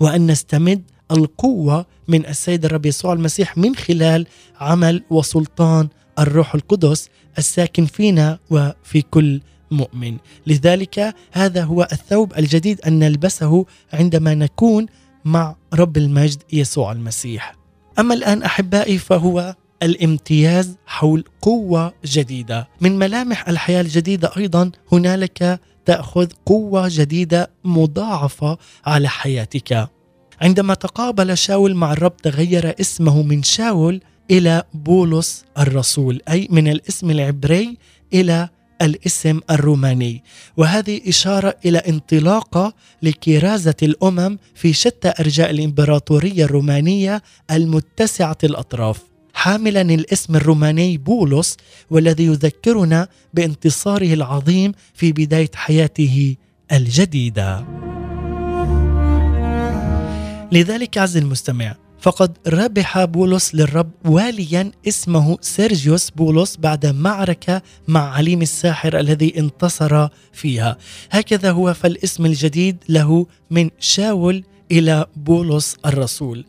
وأن 0.00 0.26
نستمد 0.30 0.82
القوة 1.12 1.86
من 2.08 2.26
السيد 2.26 2.64
الرب 2.64 2.86
يسوع 2.86 3.12
المسيح 3.12 3.58
من 3.58 3.76
خلال 3.76 4.26
عمل 4.60 5.02
وسلطان 5.10 5.88
الروح 6.18 6.54
القدس 6.54 7.08
الساكن 7.38 7.86
فينا 7.86 8.38
وفي 8.50 9.02
كل 9.10 9.40
مؤمن. 9.70 10.16
لذلك 10.46 11.14
هذا 11.32 11.64
هو 11.64 11.88
الثوب 11.92 12.38
الجديد 12.38 12.80
أن 12.80 12.98
نلبسه 12.98 13.66
عندما 13.92 14.34
نكون 14.34 14.86
مع 15.24 15.56
رب 15.74 15.96
المجد 15.96 16.42
يسوع 16.52 16.92
المسيح. 16.92 17.54
أما 17.98 18.14
الآن 18.14 18.42
أحبائي 18.42 18.98
فهو 18.98 19.54
الامتياز 19.82 20.76
حول 20.86 21.24
قوة 21.42 21.92
جديدة. 22.04 22.68
من 22.80 22.98
ملامح 22.98 23.48
الحياة 23.48 23.80
الجديدة 23.80 24.30
أيضا 24.36 24.70
هنالك 24.92 25.60
تأخذ 25.84 26.28
قوة 26.46 26.88
جديدة 26.90 27.50
مضاعفة 27.64 28.58
على 28.86 29.08
حياتك. 29.08 29.88
عندما 30.42 30.74
تقابل 30.74 31.38
شاول 31.38 31.74
مع 31.74 31.92
الرب 31.92 32.16
تغير 32.16 32.74
اسمه 32.80 33.22
من 33.22 33.42
شاول 33.42 34.00
إلى 34.30 34.62
بولس 34.74 35.44
الرسول 35.58 36.20
أي 36.28 36.48
من 36.50 36.68
الاسم 36.68 37.10
العبري 37.10 37.76
إلى 38.14 38.48
الاسم 38.82 39.40
الروماني. 39.50 40.22
وهذه 40.56 41.00
إشارة 41.08 41.56
إلى 41.64 41.78
انطلاقة 41.78 42.74
لكرازة 43.02 43.74
الأمم 43.82 44.38
في 44.54 44.72
شتى 44.72 45.12
أرجاء 45.20 45.50
الإمبراطورية 45.50 46.44
الرومانية 46.44 47.22
المتسعة 47.50 48.38
الأطراف. 48.44 49.02
حاملا 49.34 49.80
الاسم 49.80 50.36
الروماني 50.36 50.98
بولس 50.98 51.56
والذي 51.90 52.24
يذكرنا 52.26 53.08
بانتصاره 53.34 54.14
العظيم 54.14 54.72
في 54.94 55.12
بداية 55.12 55.50
حياته 55.54 56.36
الجديدة. 56.72 57.64
لذلك 60.52 60.98
عز 60.98 61.16
المستمع 61.16 61.76
فقد 62.00 62.36
ربح 62.46 63.04
بولس 63.04 63.54
للرب 63.54 63.90
واليا 64.04 64.72
اسمه 64.88 65.38
سيرجيوس 65.40 66.10
بولس 66.10 66.56
بعد 66.56 66.86
معركة 66.86 67.62
مع 67.88 68.14
عليم 68.14 68.42
الساحر 68.42 68.98
الذي 68.98 69.38
انتصر 69.38 70.08
فيها. 70.32 70.76
هكذا 71.10 71.50
هو 71.50 71.74
فالاسم 71.74 72.26
الجديد 72.26 72.76
له 72.88 73.26
من 73.50 73.70
شاول 73.80 74.44
إلى 74.70 75.06
بولس 75.16 75.76
الرسول. 75.86 76.44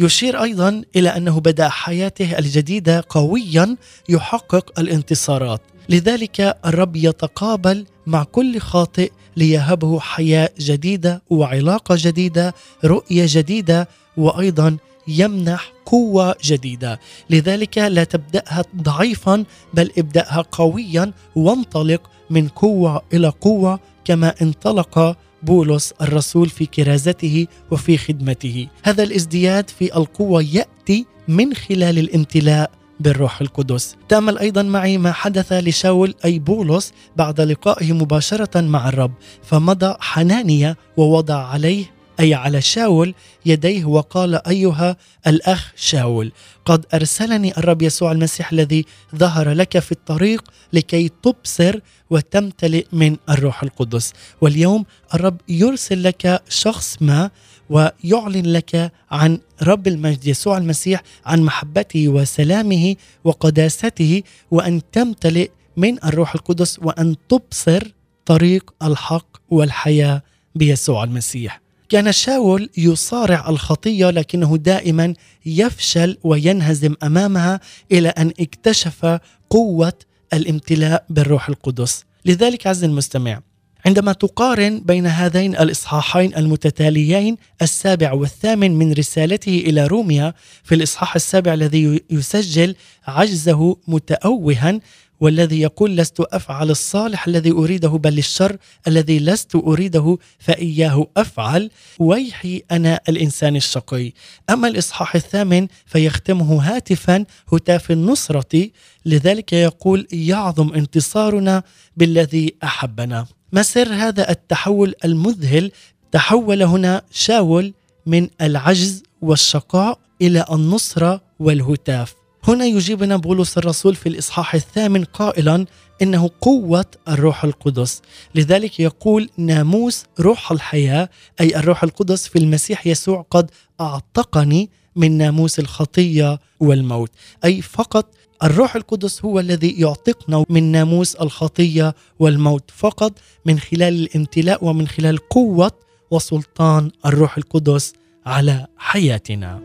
يشير 0.00 0.42
أيضا 0.42 0.82
إلى 0.96 1.08
أنه 1.08 1.40
بدأ 1.40 1.68
حياته 1.68 2.38
الجديدة 2.38 3.04
قويا 3.08 3.76
يحقق 4.08 4.80
الانتصارات. 4.80 5.60
لذلك 5.88 6.40
الرب 6.66 6.96
يتقابل 6.96 7.86
مع 8.06 8.24
كل 8.24 8.58
خاطئ 8.58 9.10
ليهبه 9.36 10.00
حياة 10.00 10.50
جديدة 10.60 11.22
وعلاقة 11.30 11.94
جديدة 11.98 12.54
رؤية 12.84 13.24
جديدة 13.28 13.88
وأيضا 14.16 14.76
يمنح 15.08 15.72
قوة 15.86 16.34
جديدة. 16.44 17.00
لذلك 17.30 17.78
لا 17.78 18.04
تبدأها 18.04 18.64
ضعيفا 18.76 19.44
بل 19.74 19.90
ابدأها 19.98 20.44
قويا 20.52 21.12
وانطلق 21.36 22.10
من 22.30 22.48
قوة 22.48 23.02
إلى 23.12 23.28
قوة 23.28 23.80
كما 24.04 24.34
انطلق 24.42 25.16
بولس 25.42 25.94
الرسول 26.00 26.48
في 26.48 26.66
كرازته 26.66 27.46
وفي 27.70 27.98
خدمته. 27.98 28.68
هذا 28.82 29.02
الازدياد 29.02 29.70
في 29.70 29.96
القوة 29.96 30.42
يأتي 30.42 31.06
من 31.28 31.54
خلال 31.54 31.98
الامتلاء 31.98 32.70
بالروح 33.00 33.40
القدس. 33.40 33.96
تأمل 34.08 34.38
أيضا 34.38 34.62
معي 34.62 34.98
ما 34.98 35.12
حدث 35.12 35.52
لشاول 35.52 36.14
أي 36.24 36.38
بولس 36.38 36.92
بعد 37.16 37.40
لقائه 37.40 37.92
مباشرة 37.92 38.60
مع 38.60 38.88
الرب 38.88 39.12
فمضى 39.42 39.96
حنانيا 40.00 40.76
ووضع 40.96 41.46
عليه 41.46 42.02
أي 42.20 42.34
على 42.34 42.60
شاول 42.60 43.14
يديه 43.46 43.84
وقال 43.84 44.46
أيها 44.46 44.96
الأخ 45.26 45.72
شاول 45.76 46.32
قد 46.64 46.86
أرسلني 46.94 47.58
الرب 47.58 47.82
يسوع 47.82 48.12
المسيح 48.12 48.52
الذي 48.52 48.84
ظهر 49.16 49.50
لك 49.52 49.78
في 49.78 49.92
الطريق 49.92 50.44
لكي 50.72 51.10
تبصر 51.22 51.78
وتمتلئ 52.10 52.86
من 52.92 53.16
الروح 53.30 53.62
القدس. 53.62 54.12
واليوم 54.40 54.84
الرب 55.14 55.36
يرسل 55.48 56.02
لك 56.02 56.42
شخص 56.48 56.96
ما 57.00 57.30
ويعلن 57.72 58.46
لك 58.46 58.92
عن 59.10 59.38
رب 59.62 59.86
المجد 59.88 60.26
يسوع 60.26 60.58
المسيح 60.58 61.02
عن 61.26 61.42
محبته 61.42 62.08
وسلامه 62.08 62.96
وقداسته 63.24 64.22
وأن 64.50 64.80
تمتلئ 64.92 65.50
من 65.76 66.04
الروح 66.04 66.34
القدس 66.34 66.78
وأن 66.78 67.16
تبصر 67.28 67.94
طريق 68.26 68.74
الحق 68.82 69.26
والحياة 69.50 70.22
بيسوع 70.54 71.04
المسيح. 71.04 71.60
كان 71.88 72.12
شاول 72.12 72.70
يصارع 72.76 73.48
الخطية 73.48 74.10
لكنه 74.10 74.56
دائما 74.56 75.14
يفشل 75.46 76.18
وينهزم 76.24 76.94
أمامها 77.02 77.60
إلى 77.92 78.08
أن 78.08 78.32
اكتشف 78.40 79.18
قوة 79.50 79.92
الامتلاء 80.32 81.04
بالروح 81.10 81.48
القدس. 81.48 82.04
لذلك 82.24 82.66
عز 82.66 82.84
المستمع 82.84 83.40
عندما 83.86 84.12
تقارن 84.12 84.80
بين 84.80 85.06
هذين 85.06 85.56
الإصحاحين 85.56 86.36
المتتاليين 86.36 87.36
السابع 87.62 88.12
والثامن 88.12 88.74
من 88.74 88.92
رسالته 88.92 89.62
إلى 89.66 89.86
روميا 89.86 90.34
في 90.64 90.74
الإصحاح 90.74 91.14
السابع 91.14 91.54
الذي 91.54 92.00
يسجل 92.10 92.74
عجزه 93.06 93.76
متأوها 93.88 94.80
والذي 95.20 95.60
يقول 95.60 95.96
لست 95.96 96.20
أفعل 96.20 96.70
الصالح 96.70 97.26
الذي 97.26 97.50
أريده 97.50 97.88
بل 97.88 98.18
الشر 98.18 98.56
الذي 98.88 99.18
لست 99.18 99.54
أريده 99.54 100.18
فإياه 100.38 101.06
أفعل. 101.16 101.70
ويحي 101.98 102.62
أنا 102.70 103.00
الإنسان 103.08 103.56
الشقي. 103.56 104.12
أما 104.50 104.68
الإصحاح 104.68 105.14
الثامن 105.14 105.68
فيختمه 105.86 106.62
هاتفا 106.62 107.24
هتاف 107.52 107.90
النصرة 107.90 108.70
لذلك 109.06 109.52
يقول 109.52 110.06
يعظم 110.12 110.74
انتصارنا 110.74 111.62
بالذي 111.96 112.54
أحبنا. 112.64 113.26
ما 113.52 113.62
سر 113.62 113.94
هذا 113.94 114.30
التحول 114.30 114.94
المذهل. 115.04 115.72
تحول 116.12 116.62
هنا 116.62 117.02
شاول 117.10 117.74
من 118.06 118.28
العجز 118.40 119.02
والشقاء 119.22 119.98
إلى 120.22 120.44
النصرة 120.52 121.20
والهتاف. 121.38 122.14
هنا 122.44 122.64
يجيبنا 122.64 123.16
بولس 123.16 123.58
الرسول 123.58 123.94
في 123.94 124.08
الإصحاح 124.08 124.54
الثامن 124.54 125.04
قائلا 125.04 125.66
إنه 126.02 126.30
قوة 126.40 126.84
الروح 127.08 127.44
القدس. 127.44 128.02
لذلك 128.34 128.80
يقول 128.80 129.30
ناموس 129.36 130.04
روح 130.20 130.52
الحياة 130.52 131.08
أي 131.40 131.56
الروح 131.56 131.82
القدس 131.82 132.28
في 132.28 132.38
المسيح 132.38 132.86
يسوع 132.86 133.26
قد 133.30 133.50
أعتقني 133.80 134.70
من 134.96 135.18
ناموس 135.18 135.58
الخطية 135.58 136.38
والموت. 136.60 137.10
أي 137.44 137.62
فقط 137.62 138.14
الروح 138.42 138.76
القدس 138.76 139.24
هو 139.24 139.40
الذي 139.40 139.80
يعتقنا 139.80 140.44
من 140.48 140.62
ناموس 140.72 141.14
الخطية 141.14 141.94
والموت 142.18 142.70
فقط 142.76 143.12
من 143.46 143.58
خلال 143.58 143.94
الامتلاء 144.02 144.64
ومن 144.64 144.88
خلال 144.88 145.28
قوة 145.28 145.70
وسلطان 146.10 146.90
الروح 147.06 147.36
القدس 147.36 147.92
على 148.26 148.66
حياتنا. 148.76 149.60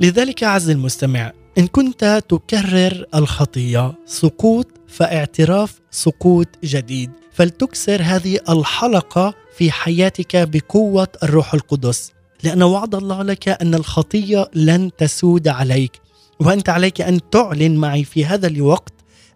لذلك 0.00 0.44
عز 0.44 0.70
المستمع 0.70 1.32
إن 1.58 1.66
كنت 1.66 2.22
تكرر 2.28 3.06
الخطية 3.14 3.94
سقوط 4.06 4.66
فاعتراف 4.88 5.80
سقوط 5.90 6.48
جديد 6.64 7.10
فلتكسر 7.32 8.02
هذه 8.02 8.38
الحلقة 8.48 9.34
في 9.58 9.70
حياتك 9.70 10.36
بقوة 10.36 11.08
الروح 11.22 11.54
القدس. 11.54 12.12
لأن 12.44 12.62
وعد 12.62 12.94
الله 12.94 13.22
لك 13.22 13.48
أن 13.48 13.74
الخطية 13.74 14.50
لن 14.54 14.90
تسود 14.98 15.48
عليك. 15.48 16.00
وأنت 16.40 16.68
عليك 16.68 17.00
أن 17.00 17.30
تعلن 17.30 17.76
معي 17.76 18.04
في 18.04 18.24
هذا 18.24 18.46
الوقت 18.46 18.92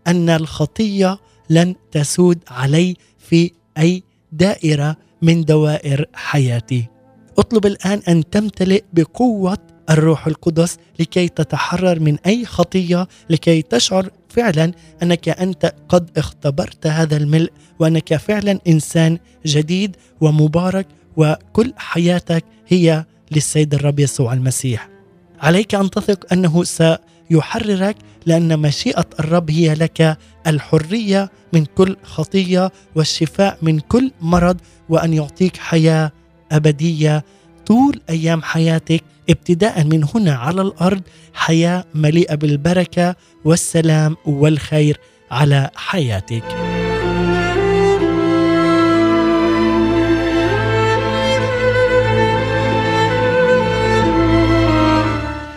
أن 0.07 0.31
الخطية 0.31 1.19
لن 1.51 1.75
تسود 1.93 2.39
علي 2.49 2.97
في 3.19 3.53
أي 3.79 4.03
دائرة 4.33 4.97
من 5.23 5.45
دوائر 5.45 6.07
حياتي. 6.15 6.87
أطلب 7.39 7.67
الآن 7.67 8.03
أن 8.09 8.31
تمتلئ 8.31 8.85
بقوة 8.93 9.59
الروح 9.91 10.27
القدس 10.27 10.77
لكي 11.01 11.29
تتحرر 11.29 12.01
من 12.01 12.19
أي 12.27 12.47
خطية 12.47 13.09
لكي 13.31 13.63
تشعر 13.63 14.11
فعلا 14.33 14.73
أنك 15.03 15.29
أنت 15.29 15.75
قد 15.89 16.11
اختبرت 16.19 16.87
هذا 16.87 17.17
الملء 17.17 17.51
وأنك 17.79 18.17
فعلا 18.17 18.59
إنسان 18.69 19.19
جديد 19.47 19.97
ومبارك 20.21 20.87
وكل 21.17 21.73
حياتك 21.77 22.45
هي 22.69 23.05
للسيد 23.31 23.75
الرب 23.75 24.01
يسوع 24.01 24.33
المسيح. 24.33 24.89
عليك 25.41 25.75
أن 25.75 25.91
تثق 25.91 26.33
أنه 26.33 26.65
سيحررك 26.65 27.97
لأن 28.27 28.59
مشيئة 28.59 29.07
الرب 29.21 29.51
هي 29.51 29.75
لك 29.75 30.19
الحرية 30.47 31.31
من 31.53 31.65
كل 31.65 31.97
خطية 32.03 32.73
والشفاء 32.95 33.59
من 33.63 33.81
كل 33.81 34.11
مرض 34.21 34.57
وأن 34.89 35.13
يعطيك 35.15 35.57
حياة 35.57 36.13
أبدية 36.53 37.25
طول 37.67 38.01
أيام 38.11 38.43
حياتك 38.43 39.05
ابتداء 39.31 39.85
من 39.85 40.05
هنا 40.15 40.35
على 40.35 40.63
الأرض 40.63 41.03
حياة 41.35 41.85
مليئة 41.95 42.35
بالبركة 42.35 43.17
والسلام 43.45 44.17
والخير 44.27 45.01
على 45.31 45.71
حياتك. 45.75 46.45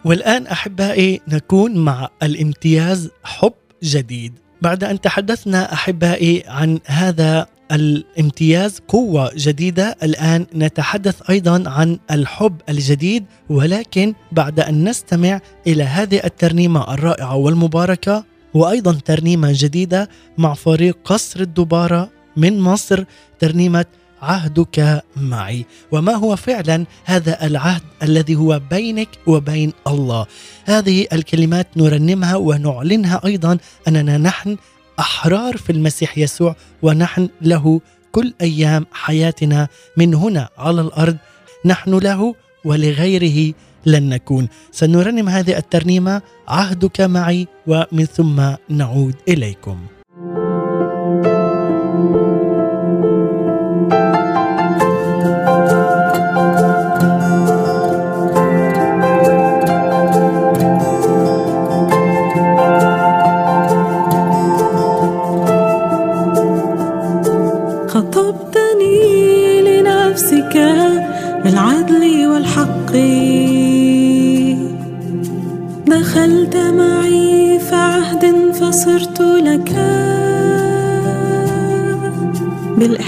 والآن 0.05 0.47
أحبائي 0.47 1.21
نكون 1.27 1.77
مع 1.77 2.09
الامتياز 2.23 3.09
حب 3.23 3.53
جديد. 3.83 4.33
بعد 4.61 4.83
أن 4.83 5.01
تحدثنا 5.01 5.73
أحبائي 5.73 6.43
عن 6.47 6.79
هذا 6.85 7.47
الامتياز 7.71 8.79
قوة 8.87 9.31
جديدة. 9.35 9.95
الآن 10.03 10.45
نتحدث 10.55 11.29
أيضا 11.29 11.63
عن 11.69 11.99
الحب 12.11 12.61
الجديد 12.69 13.25
ولكن 13.49 14.13
بعد 14.31 14.59
أن 14.59 14.89
نستمع 14.89 15.41
إلى 15.67 15.83
هذه 15.83 16.21
الترنيمة 16.25 16.93
الرائعة 16.93 17.35
والمباركة 17.35 18.23
وأيضا 18.53 18.93
ترنيمة 18.93 19.49
جديدة 19.51 20.09
مع 20.37 20.53
فريق 20.53 20.97
قصر 21.05 21.39
الدبارة 21.39 22.09
من 22.37 22.59
مصر 22.59 23.03
ترنيمة 23.39 23.85
عهدك 24.21 25.03
معي. 25.15 25.65
وما 25.91 26.13
هو 26.13 26.35
فعلا 26.35 26.85
هذا 27.05 27.45
العهد 27.45 27.81
الذي 28.03 28.35
هو 28.35 28.61
بينك 28.69 29.09
وبين 29.27 29.73
الله؟ 29.87 30.25
هذه 30.65 31.07
الكلمات 31.13 31.67
نرنمها 31.77 32.35
ونعلنها 32.35 33.21
أيضا 33.25 33.57
أننا 33.87 34.17
نحن 34.17 34.57
أحرار 34.99 35.57
في 35.57 35.71
المسيح 35.71 36.17
يسوع 36.17 36.55
ونحن 36.81 37.29
له 37.41 37.81
كل 38.11 38.33
أيام 38.41 38.85
حياتنا 38.91 39.67
من 39.97 40.13
هنا 40.13 40.49
على 40.57 40.81
الأرض. 40.81 41.17
نحن 41.65 41.93
له 41.93 42.35
ولغيره 42.65 43.53
لن 43.85 44.09
نكون. 44.09 44.47
سنرنم 44.71 45.29
هذه 45.29 45.57
الترنيمة 45.57 46.21
عهدك 46.47 47.01
معي 47.01 47.47
ومن 47.67 48.05
ثم 48.05 48.55
نعود 48.69 49.15
إليكم. 49.27 49.77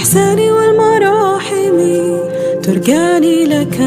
بالإحسان 0.08 0.40
والمراحم 0.52 1.78
ترجعني 2.64 3.46
لك 3.46 3.78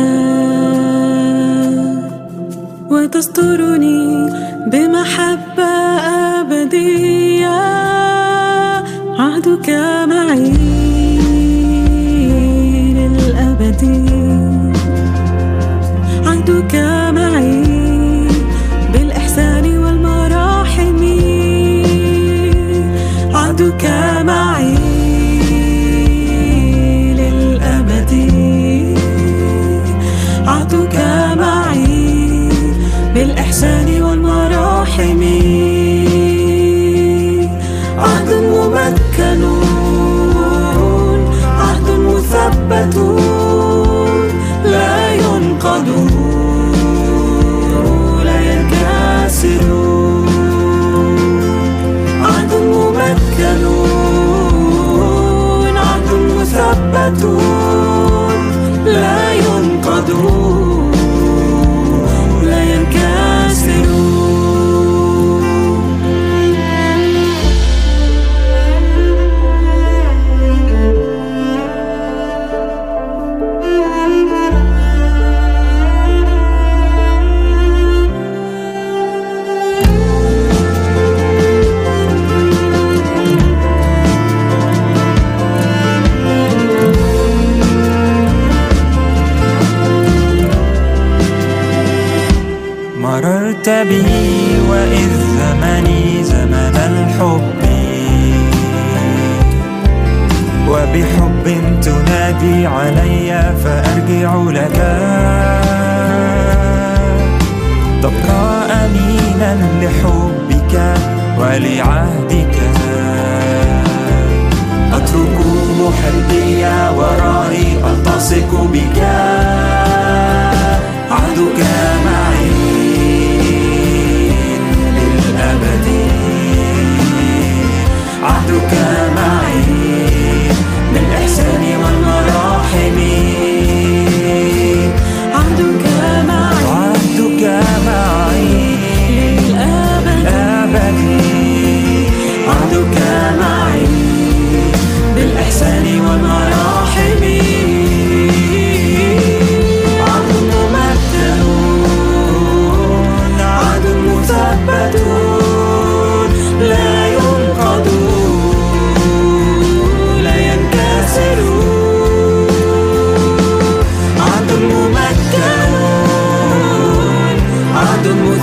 وتسترني 2.90 4.26
بمحبة 4.66 5.72
أبدية 6.40 7.46
عهدك 9.18 9.70
tú. 57.20 57.59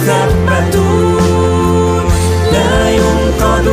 لا 0.07 0.23
ينقض 2.89 3.67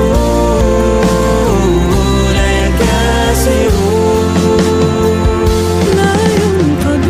لا 2.34 2.48
ينكسر 2.58 3.74
لا 5.96 6.14
ينقض 6.38 7.06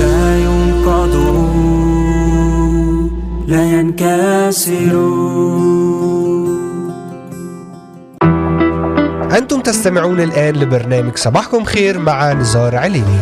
لا 0.00 0.20
ينقض 0.38 1.14
لا 3.46 3.62
ينكسر 3.64 4.94
أنتم 9.38 9.60
تستمعون 9.60 10.20
الآن 10.20 10.54
لبرنامج 10.54 11.16
صباحكم 11.16 11.64
خير 11.64 11.98
مع 11.98 12.32
نزار 12.32 12.76
عليني. 12.76 13.18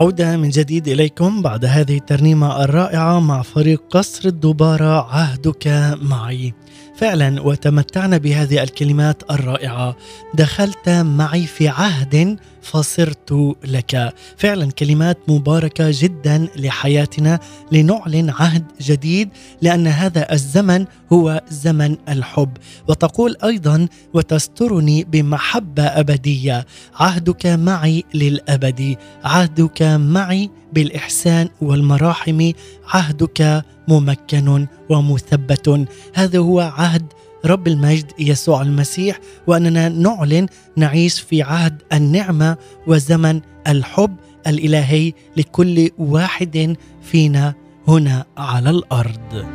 عودة 0.00 0.36
من 0.36 0.48
جديد 0.48 0.88
إليكم 0.88 1.42
بعد 1.42 1.64
هذه 1.64 1.96
الترنيمة 1.96 2.64
الرائعة 2.64 3.20
مع 3.20 3.42
فريق 3.42 3.82
قصر 3.90 4.28
الدبارة 4.28 5.14
عهدك 5.14 5.96
معي. 6.02 6.54
فعلا 6.96 7.42
وتمتعنا 7.42 8.18
بهذه 8.18 8.62
الكلمات 8.62 9.22
الرائعة. 9.30 9.96
دخلت 10.34 10.88
معي 10.88 11.46
في 11.46 11.68
عهد 11.68 12.38
فصرت 12.62 13.54
لك. 13.64 14.14
فعلا 14.36 14.70
كلمات 14.70 15.18
مباركة 15.28 15.88
جدا 15.90 16.48
لحياتنا 16.56 17.40
لنعلن 17.72 18.30
عهد 18.30 18.64
جديد 18.80 19.28
لأن 19.62 19.86
هذا 19.86 20.32
الزمن 20.32 20.84
هو 21.12 21.42
زمن 21.50 21.96
الحب. 22.08 22.56
وتقول 22.88 23.36
أيضا 23.44 23.88
وتسترني 24.14 25.04
بمحبة 25.04 25.82
أبدية. 25.82 26.66
عهدك 26.94 27.46
معي 27.46 28.04
للأبد. 28.14 28.96
عهدك 29.24 29.82
معي 29.82 30.50
بالإحسان 30.72 31.48
والمراحم. 31.60 32.50
عهدك 32.88 33.64
ممكن 33.88 34.66
ومثبت 34.90 35.86
هذا 36.14 36.38
هو 36.38 36.60
عهد 36.60 37.12
رب 37.44 37.68
المجد 37.68 38.12
يسوع 38.18 38.62
المسيح 38.62 39.18
وأننا 39.46 39.88
نعلن 39.88 40.46
نعيش 40.76 41.20
في 41.20 41.42
عهد 41.42 41.82
النعمة 41.92 42.56
وزمن 42.86 43.40
الحب 43.66 44.16
الإلهي 44.46 45.12
لكل 45.36 45.90
واحد 45.98 46.76
فينا 47.02 47.54
هنا 47.88 48.24
على 48.36 48.70
الأرض. 48.70 49.46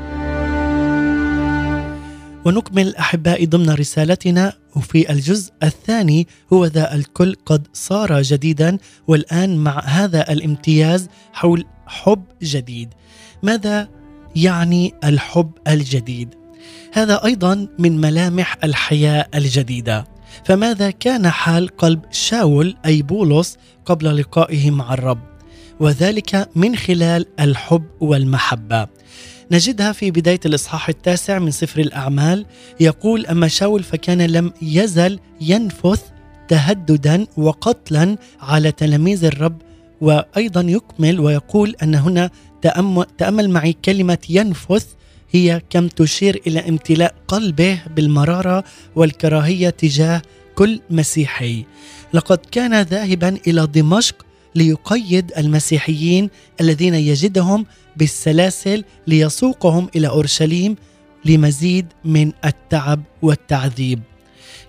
ونكمل 2.46 2.96
أحبائي 2.96 3.46
ضمن 3.46 3.70
رسالتنا 3.70 4.54
وفي 4.76 5.12
الجزء 5.12 5.52
الثاني 5.64 6.28
هو 6.54 6.66
ذا 6.66 6.96
الكل 6.96 7.36
قد 7.46 7.68
صار 7.74 8.22
جديدا 8.22 8.78
والآن 9.08 9.58
مع 9.58 9.80
هذا 9.80 10.32
الامتياز 10.32 11.08
حول 11.34 11.66
حب 11.88 12.24
جديد. 12.42 12.90
ماذا 13.44 14.01
يعني 14.36 14.94
الحب 15.04 15.52
الجديد؟ 15.68 16.30
هذا 16.94 17.26
أيضا 17.26 17.68
من 17.80 18.02
ملامح 18.02 18.58
الحياة 18.64 19.28
الجديدة. 19.36 20.08
فماذا 20.46 20.92
كان 20.92 21.30
حال 21.30 21.68
قلب 21.68 22.02
شاول 22.12 22.76
أي 22.86 23.02
بولس 23.02 23.58
قبل 23.86 24.18
لقائه 24.18 24.72
مع 24.72 24.94
الرب؟ 24.94 25.20
وذلك 25.80 26.50
من 26.56 26.76
خلال 26.76 27.26
الحب 27.40 27.86
والمحبة. 28.00 28.88
نجدها 29.52 29.92
في 29.92 30.12
بداية 30.12 30.40
الإصحاح 30.46 30.90
التاسع 30.90 31.40
من 31.40 31.52
سفر 31.52 31.80
الأعمال 31.80 32.46
يقول 32.80 33.26
أما 33.26 33.48
شاول 33.48 33.84
فكان 33.84 34.22
لم 34.22 34.54
يزل 34.62 35.20
ينفث 35.42 36.02
تهددا 36.48 37.28
وقتلا 37.38 38.18
على 38.42 38.72
تلاميذ 38.72 39.26
الرب 39.26 39.62
وأيضا 40.02 40.62
يكمل 40.62 41.20
ويقول 41.20 41.76
أن 41.84 41.96
هنا 41.96 42.30
تأمل 43.18 43.50
معي 43.50 43.76
كلمة 43.86 44.18
ينفث 44.30 44.86
هي 45.32 45.62
كم 45.70 45.88
تشير 45.88 46.42
إلى 46.48 46.60
امتلاء 46.70 47.16
قلبه 47.28 47.80
بالمرارة 47.96 48.64
والكراهية 48.96 49.70
تجاه 49.70 50.22
كل 50.56 50.80
مسيحي 50.90 51.66
لقد 52.14 52.38
كان 52.52 52.82
ذاهبا 52.82 53.38
إلى 53.48 53.68
دمشق 53.68 54.26
ليقيد 54.56 55.32
المسيحيين 55.38 56.30
الذين 56.62 56.96
يجدهم 56.96 57.66
بالسلاسل 57.98 58.84
ليسوقهم 59.08 59.90
إلى 59.96 60.08
أورشليم 60.08 60.76
لمزيد 61.26 61.86
من 62.06 62.32
التعب 62.46 63.04
والتعذيب. 63.22 64.00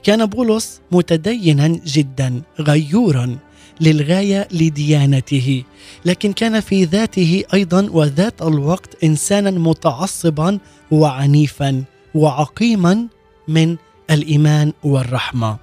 كان 0.03 0.27
بولس 0.27 0.81
متدينا 0.93 1.69
جدا 1.87 2.43
غيورا 2.61 3.39
للغاية 3.81 4.49
لديانته، 4.53 5.65
لكن 6.05 6.33
كان 6.33 6.61
في 6.61 6.85
ذاته 6.85 7.45
أيضا 7.55 7.89
وذات 7.91 8.43
الوقت 8.43 9.05
انسانا 9.05 9.51
متعصبا 9.51 10.59
وعنيفا 10.91 11.85
وعقيما 12.15 13.07
من 13.49 13.77
الإيمان 14.11 14.73
والرحمة. 14.85 15.57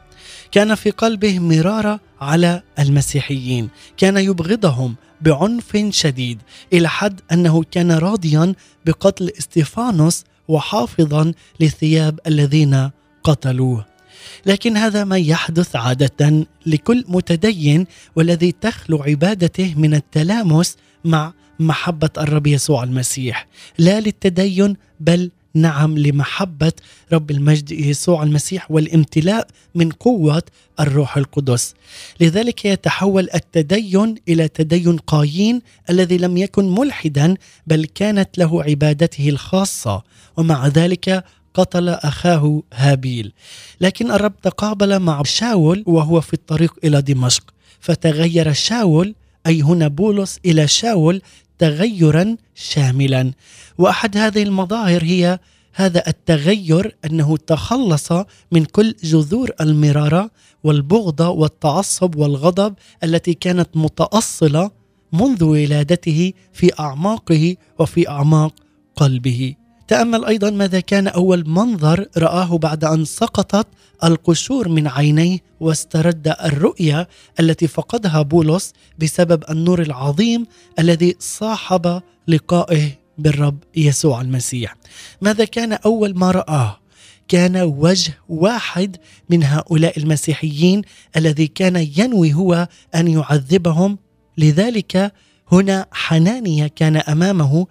كان 0.52 0.76
في 0.76 0.90
قلبه 0.90 1.40
مرارة 1.40 2.00
على 2.22 2.62
المسيحيين، 2.80 3.70
كان 3.98 4.18
يبغضهم 4.18 4.96
بعنف 5.22 5.78
شديد 5.90 6.42
إلى 6.74 6.90
حد 6.90 7.22
أنه 7.32 7.64
كان 7.72 7.92
راضيا 7.92 8.54
بقتل 8.86 9.32
إستيفانوس 9.40 10.24
وحافظا 10.48 11.34
لثياب 11.60 12.20
الذين 12.28 12.90
قتلوه 13.24 13.86
لكن 14.46 14.78
هذا 14.78 15.04
ما 15.04 15.18
يحدث 15.18 15.76
عادة 15.76 16.48
لكل 16.66 17.06
متدين 17.08 17.86
والذي 18.16 18.52
تخلو 18.52 19.04
عبادته 19.04 19.74
من 19.78 19.94
التلامس 19.94 20.78
مع 21.06 21.34
محبة 21.60 22.10
الرب 22.18 22.48
يسوع 22.48 22.84
المسيح. 22.84 23.48
لا 23.78 24.00
للتدين 24.00 24.76
بل 25.00 25.32
نعم 25.54 25.98
لمحبة 25.98 26.72
رب 27.14 27.32
المجد 27.32 27.72
يسوع 27.72 28.24
المسيح 28.24 28.72
والامتلاء 28.72 29.48
من 29.76 29.92
قوة 29.92 30.44
الروح 30.80 31.18
القدس. 31.18 31.74
لذلك 32.20 32.66
يتحول 32.66 33.30
التدين 33.36 34.16
إلى 34.28 34.48
تدين 34.48 34.98
قايين 34.98 35.62
الذي 35.90 36.18
لم 36.18 36.38
يكن 36.38 36.76
ملحدا 36.76 37.36
بل 37.68 37.86
كانت 37.86 38.38
له 38.38 38.64
عبادته 38.64 39.30
الخاصة. 39.30 40.04
ومع 40.38 40.68
ذلك 40.68 41.24
قتل 41.54 41.90
أخاه 41.90 42.64
هابيل. 42.74 43.34
لكن 43.82 44.12
الرب 44.12 44.42
تقابل 44.42 45.00
مع 45.00 45.24
شاول 45.24 45.84
وهو 45.88 46.22
في 46.22 46.34
الطريق 46.34 46.74
إلى 46.84 47.02
دمشق. 47.02 47.44
فتغير 47.80 48.54
شاول 48.54 49.16
أي 49.48 49.62
هنا 49.62 49.88
بولس 49.88 50.40
إلى 50.46 50.68
شاول 50.68 51.22
تغيرا 51.58 52.36
شاملا. 52.56 53.32
وأحد 53.78 54.18
هذه 54.18 54.44
المظاهر 54.44 55.04
هي 55.04 55.40
هذا 55.74 56.04
التغير 56.08 56.96
أنه 57.06 57.38
تخلص 57.38 58.12
من 58.52 58.66
كل 58.66 58.96
جذور 59.04 59.52
المرارة 59.62 60.32
والبغضه 60.64 61.30
والتعصب 61.30 62.16
والغضب 62.16 62.74
التي 63.04 63.34
كانت 63.34 63.70
متأصلة 63.76 64.72
منذ 65.14 65.44
ولادته 65.44 66.34
في 66.54 66.80
أعماقه 66.80 67.56
وفي 67.80 68.10
أعماق 68.10 68.54
قلبه. 68.96 69.56
تأمل 69.90 70.26
أيضا 70.26 70.50
ماذا 70.50 70.80
كان 70.80 71.08
أول 71.08 71.50
منظر 71.50 72.06
رآه 72.18 72.58
بعد 72.58 72.84
أن 72.84 73.06
سقطت 73.06 73.68
القشور 74.04 74.70
من 74.70 74.88
عينيه 74.88 75.40
واسترد 75.60 76.36
الرؤيه 76.44 77.08
التي 77.40 77.68
فقدها 77.68 78.22
بولس 78.22 78.74
بسبب 79.00 79.44
النور 79.50 79.82
العظيم 79.82 80.46
الذي 80.80 81.16
صاحب 81.20 82.02
لقائه 82.28 82.90
بالرب 83.18 83.58
يسوع 83.76 84.22
المسيح. 84.22 84.76
ماذا 85.22 85.46
كان 85.46 85.74
أول 85.74 86.18
ما 86.18 86.32
رآه؟ 86.32 86.80
كان 87.28 87.58
وجه 87.58 88.14
واحد 88.30 88.98
من 89.30 89.44
هؤلاء 89.44 90.00
المسيحيين 90.00 90.82
الذي 91.18 91.48
كان 91.48 91.88
ينوي 91.98 92.34
هو 92.34 92.68
أن 92.96 93.08
يعذبهم. 93.08 93.98
لذلك 94.38 95.14
هنا 95.52 95.86
حنانيا 95.92 96.68
كان 96.68 96.98
أمامه 96.98 97.68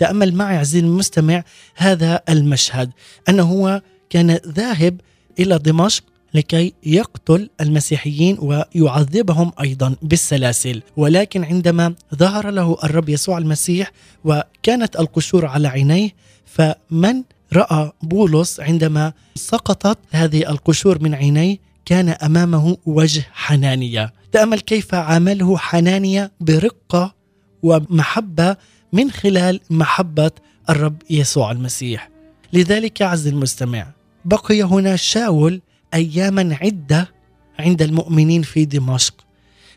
تأمل 0.00 0.34
معي 0.34 0.56
عزيزي 0.56 0.86
المستمع 0.86 1.44
هذا 1.76 2.20
المشهد. 2.28 2.90
أنه 3.28 3.42
هو 3.42 3.82
كان 4.10 4.38
ذاهب 4.46 5.00
إلى 5.38 5.58
دمشق 5.58 6.04
لكي 6.34 6.74
يقتل 6.86 7.50
المسيحيين 7.60 8.38
ويعذبهم 8.40 9.52
أيضا 9.60 9.96
بالسلاسل. 10.02 10.82
ولكن 10.96 11.44
عندما 11.44 11.94
ظهر 12.14 12.50
له 12.50 12.76
الرب 12.84 13.08
يسوع 13.08 13.38
المسيح 13.38 13.92
وكانت 14.24 15.00
القشور 15.00 15.46
على 15.46 15.68
عينيه 15.68 16.10
فمن 16.44 17.22
رأى 17.52 17.92
بولس 18.02 18.60
عندما 18.60 19.12
سقطت 19.34 19.98
هذه 20.10 20.50
القشور 20.50 21.02
من 21.02 21.14
عينيه 21.14 21.56
كان 21.84 22.08
أمامه 22.08 22.76
وجه 22.86 23.26
حنانية. 23.32 24.12
تأمل 24.32 24.60
كيف 24.60 24.94
عامله 24.94 25.56
حنانية 25.56 26.32
برقة 26.40 27.14
ومحبة 27.62 28.56
من 28.92 29.10
خلال 29.10 29.60
محبة 29.70 30.30
الرب 30.70 31.02
يسوع 31.10 31.50
المسيح. 31.50 32.10
لذلك 32.52 33.02
عز 33.02 33.26
المستمع 33.26 33.86
بقي 34.24 34.62
هنا 34.62 34.96
شاول 34.96 35.60
أياما 35.94 36.58
عدة 36.60 37.08
عند 37.58 37.82
المؤمنين 37.82 38.42
في 38.42 38.64
دمشق 38.64 39.14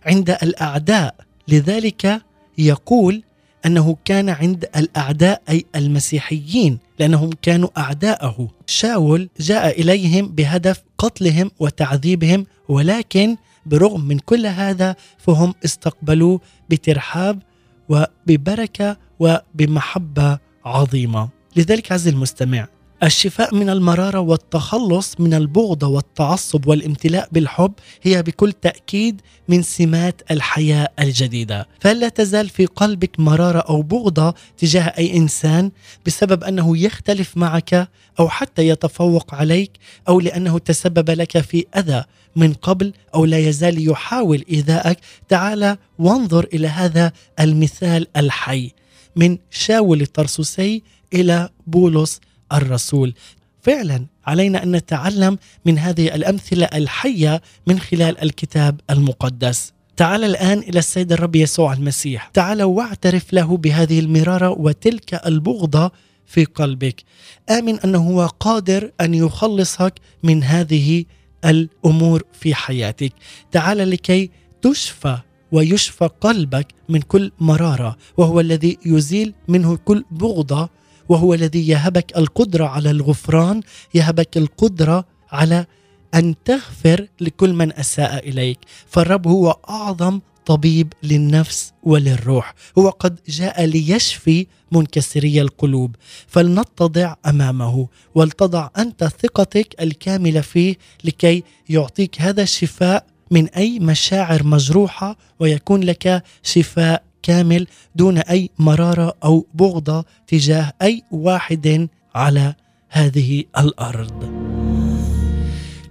عند 0.06 0.30
الأعداء. 0.30 1.16
لذلك 1.48 2.22
يقول 2.58 3.24
أنه 3.66 3.98
كان 4.06 4.30
عند 4.30 4.66
الأعداء 4.76 5.42
أي 5.50 5.66
المسيحيين 5.76 6.80
لأنهم 7.00 7.30
كانوا 7.42 7.70
أعداءه. 7.78 8.50
شاول 8.68 9.30
جاء 9.40 9.82
إليهم 9.82 10.28
بهدف 10.28 10.84
قتلهم 10.98 11.52
وتعذيبهم 11.60 12.46
ولكن 12.70 13.38
برغم 13.66 14.02
من 14.02 14.20
كل 14.20 14.46
هذا 14.46 14.96
فهم 15.18 15.54
استقبلوه 15.66 16.42
بترحاب 16.70 17.42
وببركة 17.90 18.98
وبمحبة 19.20 20.40
عظيمة. 20.66 21.30
لذلك 21.56 21.92
عز 21.92 22.08
المستمع 22.08 22.68
الشفاء 23.04 23.56
من 23.56 23.70
المرارة 23.70 24.20
والتخلص 24.20 25.16
من 25.20 25.34
البغضه 25.34 25.88
والتعصب 25.88 26.68
والامتلاء 26.68 27.30
بالحب 27.32 27.74
هي 28.02 28.24
بكل 28.24 28.52
تأكيد 28.52 29.22
من 29.48 29.62
سمات 29.62 30.22
الحياة 30.32 30.88
الجديدة، 31.00 31.68
فهل 31.80 32.00
لا 32.00 32.10
تزال 32.10 32.50
في 32.50 32.66
قلبك 32.66 33.20
مرارة 33.20 33.60
أو 33.60 33.82
بغضه 33.82 34.34
تجاه 34.58 34.84
أي 34.98 35.18
إنسان 35.18 35.72
بسبب 36.06 36.44
أنه 36.44 36.78
يختلف 36.78 37.38
معك 37.38 37.90
أو 38.20 38.30
حتى 38.30 38.68
يتفوق 38.68 39.36
عليك 39.36 39.72
أو 40.08 40.20
لأنه 40.20 40.58
تسبب 40.58 41.10
لك 41.10 41.38
في 41.42 41.66
أذى 41.78 42.04
من 42.36 42.54
قبل 42.54 42.94
أو 43.16 43.26
لا 43.26 43.38
يزال 43.38 43.90
يحاول 43.90 44.46
إيذائك، 44.52 44.98
تعال 45.30 45.78
وانظر 46.00 46.48
إلى 46.54 46.68
هذا 46.68 47.12
المثال 47.40 48.08
الحي 48.18 48.72
من 49.16 49.38
شاول 49.52 50.02
الطرسوسي 50.02 50.84
إلى 51.14 51.50
بولس 51.68 52.20
الرسول. 52.54 53.14
فعلا 53.62 54.06
علينا 54.26 54.64
أن 54.64 54.72
نتعلم 54.72 55.38
من 55.66 55.78
هذه 55.78 56.16
الأمثلة 56.16 56.66
الحية 56.66 57.42
من 57.68 57.80
خلال 57.80 58.22
الكتاب 58.22 58.80
المقدس. 58.90 59.74
تعال 59.98 60.24
الآن 60.24 60.60
إلى 60.60 60.80
السيد 60.80 61.12
الرب 61.12 61.36
يسوع 61.36 61.74
المسيح. 61.74 62.30
تعال 62.34 62.64
واعترف 62.64 63.34
له 63.34 63.58
بهذه 63.58 64.00
المرارة 64.00 64.50
وتلك 64.50 65.26
البغضة 65.26 65.92
في 66.26 66.46
قلبك. 66.46 67.04
آمن 67.50 67.80
أنه 67.80 68.00
هو 68.00 68.26
قادر 68.40 68.92
أن 69.02 69.14
يخلصك 69.14 69.94
من 70.24 70.44
هذه 70.44 71.06
الأمور 71.46 72.24
في 72.34 72.56
حياتك. 72.56 73.14
تعال 73.52 73.78
لكي 73.78 74.30
تشفى 74.62 75.18
ويشفى 75.52 76.10
قلبك 76.22 76.68
من 76.90 77.02
كل 77.02 77.32
مرارة 77.40 77.98
وهو 78.18 78.40
الذي 78.40 78.78
يزيل 78.86 79.34
منه 79.48 79.76
كل 79.76 80.04
بغضة 80.12 80.70
وهو 81.10 81.34
الذي 81.34 81.68
يهبك 81.68 82.18
القدرة 82.18 82.66
على 82.66 82.92
الغفران 82.92 83.62
يهبك 83.94 84.38
القدرة 84.38 85.06
على 85.32 85.66
أن 86.14 86.36
تغفر 86.46 87.08
لكل 87.22 87.54
من 87.54 87.74
أساء 87.74 88.30
إليك. 88.30 88.60
فالرب 88.88 89.28
هو 89.28 89.60
أعظم 89.70 90.20
طبيب 90.46 90.94
للنفس 91.04 91.74
وللروح. 91.84 92.54
هو 92.78 92.90
قد 92.90 93.20
جاء 93.28 93.66
ليشفي 93.66 94.48
منكسري 94.72 95.42
القلوب. 95.42 95.96
فلنتضع 96.28 97.16
أمامه 97.26 97.88
ولتضع 98.16 98.70
أنت 98.78 99.04
ثقتك 99.04 99.76
الكاملة 99.82 100.42
فيه 100.42 100.76
لكي 101.04 101.44
يعطيك 101.70 102.22
هذا 102.22 102.44
الشفاء 102.44 103.06
من 103.32 103.48
أي 103.50 103.80
مشاعر 103.80 104.44
مجروحة 104.44 105.18
ويكون 105.40 105.84
لك 105.84 106.24
شفاء 106.44 107.04
كامل 107.24 107.68
دون 107.96 108.18
أي 108.18 108.50
مرارة 108.60 109.14
أو 109.24 109.48
بغضة 109.54 110.06
تجاه 110.28 110.74
أي 110.82 111.04
واحد 111.12 111.88
على 112.16 112.56
هذه 112.90 113.44
الأرض. 113.58 114.44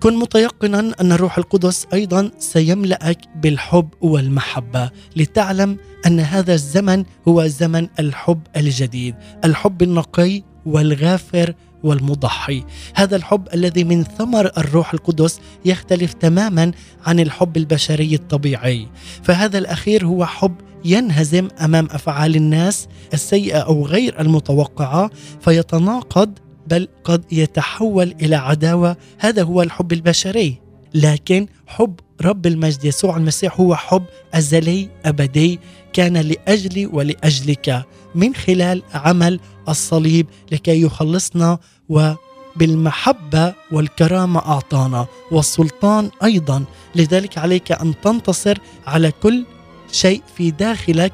كن 0.00 0.16
متيقنا 0.16 0.94
أن 1.00 1.12
الروح 1.12 1.38
القدس 1.38 1.86
أيضا 1.92 2.30
سيملأك 2.38 3.18
بالحب 3.36 3.88
والمحبة. 4.00 4.90
لتعلم 5.16 5.76
أن 6.06 6.20
هذا 6.20 6.54
الزمن 6.54 7.04
هو 7.28 7.46
زمن 7.46 7.88
الحب 7.98 8.40
الجديد، 8.56 9.14
الحب 9.44 9.82
النقي 9.82 10.42
والغافر 10.66 11.54
والمضحي. 11.82 12.64
هذا 12.94 13.16
الحب 13.16 13.48
الذي 13.54 13.84
من 13.84 14.04
ثمر 14.04 14.50
الروح 14.58 14.94
القدس 14.94 15.40
يختلف 15.64 16.12
تماما 16.12 16.72
عن 17.06 17.20
الحب 17.20 17.56
البشري 17.56 18.14
الطبيعي. 18.14 18.88
فهذا 19.22 19.58
الأخير 19.58 20.06
هو 20.06 20.26
حب 20.26 20.54
ينهزم 20.84 21.48
أمام 21.60 21.88
أفعال 21.90 22.36
الناس 22.36 22.88
السيئة 23.14 23.58
أو 23.58 23.86
غير 23.86 24.20
المتوقعة 24.20 25.10
فيتناقض 25.40 26.38
بل 26.66 26.88
قد 27.04 27.24
يتحول 27.32 28.14
إلى 28.22 28.36
عداوة. 28.36 28.96
هذا 29.18 29.42
هو 29.42 29.62
الحب 29.62 29.92
البشري. 29.92 30.58
لكن 30.94 31.46
حب 31.66 32.00
رب 32.22 32.46
المجد 32.46 32.84
يسوع 32.84 33.16
المسيح 33.16 33.60
هو 33.60 33.76
حب 33.76 34.02
أزلي 34.34 34.88
أبدي 35.04 35.60
كان 35.92 36.16
لأجلي 36.16 36.86
ولأجلك 36.86 37.84
من 38.14 38.34
خلال 38.34 38.82
عمل 38.94 39.40
الصليب 39.68 40.26
لكي 40.52 40.82
يخلصنا 40.82 41.58
وبالمحبة 41.88 43.54
والكرامة 43.72 44.40
أعطانا. 44.40 45.06
والسلطان 45.30 46.10
أيضا. 46.24 46.64
لذلك 46.94 47.38
عليك 47.38 47.72
أن 47.72 47.94
تنتصر 48.02 48.58
على 48.86 49.12
كل 49.22 49.44
شيء 49.92 50.22
في 50.36 50.50
داخلك 50.50 51.12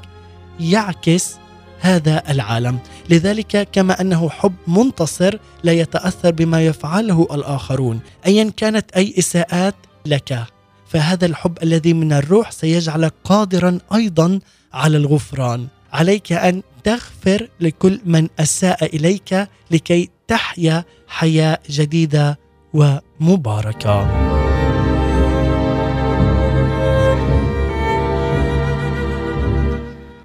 يعكس 0.61 1.37
هذا 1.81 2.23
العالم. 2.31 2.79
لذلك 3.11 3.69
كما 3.73 4.01
أنه 4.01 4.29
حب 4.29 4.55
منتصر 4.67 5.39
لا 5.63 5.73
يتأثر 5.73 6.31
بما 6.31 6.67
يفعله 6.67 7.29
الآخرون. 7.33 8.01
ايا 8.27 8.53
كانت 8.57 8.91
أي 8.91 9.15
إساءات 9.19 9.75
لك 10.07 10.45
فهذا 10.89 11.27
الحب 11.27 11.59
الذي 11.63 11.93
من 11.93 12.13
الروح 12.13 12.51
سيجعلك 12.51 13.15
قادرا 13.25 13.79
أيضا 13.95 14.41
على 14.73 14.97
الغفران. 14.97 15.67
عليك 15.93 16.33
أن 16.33 16.63
تغفر 16.85 17.49
لكل 17.61 18.01
من 18.05 18.29
أساء 18.39 18.97
إليك 18.97 19.49
لكي 19.71 20.11
تحيا 20.29 20.85
حياة 21.09 21.59
جديدة 21.71 22.39
ومباركة. 22.75 24.28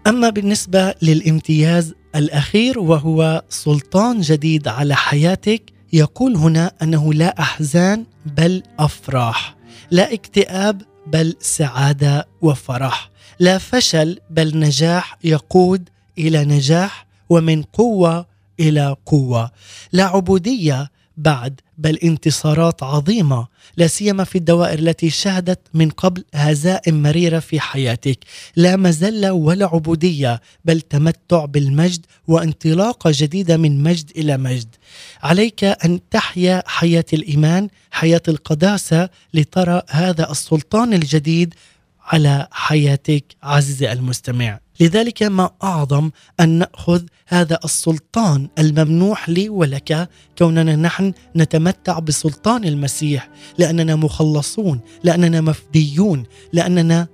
أما 0.08 0.30
بالنسبة 0.30 0.96
للامتياز 1.02 1.94
الأخير 2.16 2.80
وهو 2.80 3.44
سلطان 3.50 4.22
جديد 4.22 4.68
على 4.68 4.96
حياتك 4.96 5.74
يقول 5.94 6.36
هنا 6.36 6.72
أنه 6.82 7.14
لا 7.14 7.40
أحزان 7.40 8.06
بل 8.26 8.64
أفراح 8.80 9.56
لا 9.92 10.14
اكتئاب 10.14 10.82
بل 11.08 11.36
سعادة 11.40 12.28
وفرح 12.42 13.10
لا 13.40 13.58
فشل 13.58 14.20
بل 14.30 14.60
نجاح 14.60 15.18
يقود 15.24 15.90
إلى 16.18 16.46
نجاح 16.46 17.06
ومن 17.30 17.64
قوة 17.64 18.26
إلى 18.60 18.96
قوة 19.06 19.52
لا 19.92 20.04
عبودية 20.04 20.92
بعد 21.18 21.62
بل 21.78 21.98
انتصارات 21.98 22.84
عظيمة 22.84 23.48
لا 23.78 23.88
سيما 23.88 24.24
في 24.24 24.38
الدوائر 24.38 24.80
التي 24.80 25.10
شهدت 25.10 25.60
من 25.74 25.90
قبل 25.90 26.24
هزائم 26.34 27.04
مريرة 27.04 27.40
في 27.40 27.60
حياتك. 27.60 28.20
لا 28.56 28.76
مزله 28.76 29.34
ولا 29.34 29.66
عبودية 29.66 30.42
بل 30.66 30.82
تمتع 30.82 31.46
بالمجد 31.46 32.06
وانطلاقه 32.28 33.12
جديده 33.14 33.58
من 33.58 33.84
مجد 33.84 34.12
إلى 34.18 34.38
مجد. 34.38 34.76
عليك 35.24 35.64
أن 35.64 36.00
تحيا 36.12 36.64
حياة 36.66 37.06
الإيمان 37.14 37.70
حياة 37.92 38.22
القداسة 38.28 39.10
لترى 39.34 39.82
هذا 39.90 40.32
السلطان 40.32 40.94
الجديد 40.94 41.54
على 42.02 42.48
حياتك 42.52 43.24
عزيزي 43.44 43.92
المستمع. 43.92 44.63
لذلك 44.80 45.24
ما 45.24 45.50
أعظم 45.64 46.12
أن 46.40 46.50
نأخذ 46.50 47.04
هذا 47.28 47.60
السلطان 47.66 48.50
الممنوح 48.60 49.30
لي 49.30 49.50
ولك 49.50 50.10
كوننا 50.38 50.76
نحن 50.76 51.14
نتمتع 51.36 52.00
بسلطان 52.00 52.64
المسيح 52.64 53.30
لأننا 53.58 53.96
مخلصون 53.96 54.80
لأننا 55.04 55.42
مفديون 55.42 56.24
لأننا 56.54 57.08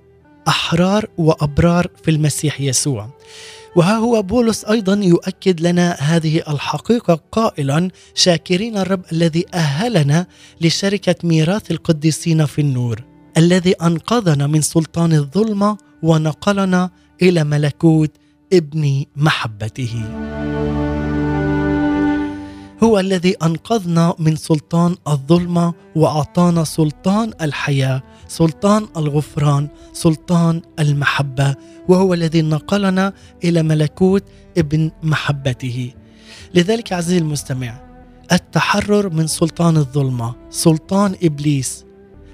أحرار 0.48 1.06
وأبرار 1.18 1.86
في 2.04 2.10
المسيح 2.10 2.60
يسوع. 2.60 3.10
وها 3.76 3.96
هو 3.96 4.22
بولس 4.22 4.64
أيضا 4.64 4.94
يؤكد 4.94 5.60
لنا 5.60 5.92
هذه 5.92 6.42
الحقيقة 6.48 7.20
قائلا 7.32 7.90
شاكرين 8.14 8.76
الرب 8.78 9.02
الذي 9.12 9.44
أهلنا 9.54 10.26
لشركة 10.60 11.14
ميراث 11.24 11.70
القديسين 11.70 12.46
في 12.46 12.60
النور 12.60 13.04
الذي 13.36 13.72
أنقذنا 13.72 14.46
من 14.46 14.60
سلطان 14.60 15.12
الظلمة 15.12 15.76
ونقلنا 16.02 16.90
إلى 17.22 17.44
ملكوت 17.44 18.10
ابن 18.52 19.04
محبته. 19.16 20.04
هو 22.82 22.98
الذي 22.98 23.36
أنقذنا 23.42 24.14
من 24.18 24.36
سلطان 24.36 24.96
الظلمة 25.08 25.74
وأعطانا 25.96 26.64
سلطان 26.64 27.32
الحياة 27.40 28.02
سلطان 28.28 28.86
الغفران 28.96 29.68
سلطان 29.92 30.62
المحبة 30.78 31.54
وهو 31.88 32.14
الذي 32.14 32.42
نقلنا 32.42 33.12
إلى 33.44 33.62
ملكوت 33.62 34.24
ابن 34.58 34.90
محبته. 35.02 35.92
لذلك 36.54 36.92
عزيزي 36.92 37.18
المستمع 37.18 37.80
التحرر 38.32 39.10
من 39.10 39.26
سلطان 39.26 39.76
الظلمة 39.76 40.34
سلطان 40.50 41.14
إبليس 41.22 41.84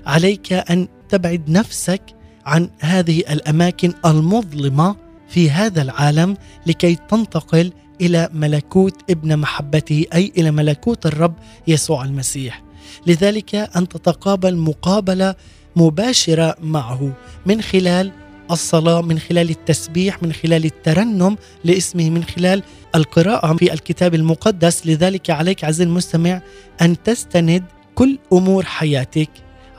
عليك 0.07 0.53
أن 0.53 0.89
تبعد 1.09 1.51
نفسك 1.51 2.03
عن 2.47 2.69
هذه 2.81 3.19
الأماكن 3.19 3.93
المظلمة 4.07 4.97
في 5.29 5.51
هذا 5.51 5.83
العالم 5.83 6.37
لكي 6.67 6.99
تنتقل 7.09 7.73
إلى 8.01 8.29
ملكوت 8.33 9.11
ابن 9.11 9.37
محبته 9.37 10.05
أي 10.15 10.33
إلى 10.39 10.51
ملكوت 10.51 11.07
الرب 11.07 11.35
يسوع 11.67 12.05
المسيح. 12.05 12.63
لذلك 13.07 13.55
أن 13.55 13.89
تتقابل 13.89 14.57
مقابلة 14.57 15.35
مباشرة 15.77 16.57
معه 16.63 17.13
من 17.47 17.63
خلال 17.63 18.13
الصلاة 18.51 19.03
من 19.03 19.19
خلال 19.19 19.51
التسبيح 19.51 20.23
من 20.23 20.33
خلال 20.33 20.65
الترنم 20.65 21.37
لاسمه 21.65 22.11
من 22.11 22.25
خلال 22.25 22.63
القراءة 22.95 23.57
في 23.57 23.73
الكتاب 23.73 24.15
المقدس. 24.15 24.87
لذلك 24.87 25.31
عليك 25.31 25.65
عزيزي 25.65 25.85
المستمع 25.85 26.41
أن 26.83 27.03
تستند 27.03 27.65
كل 27.95 28.19
أمور 28.33 28.65
حياتك 28.65 29.31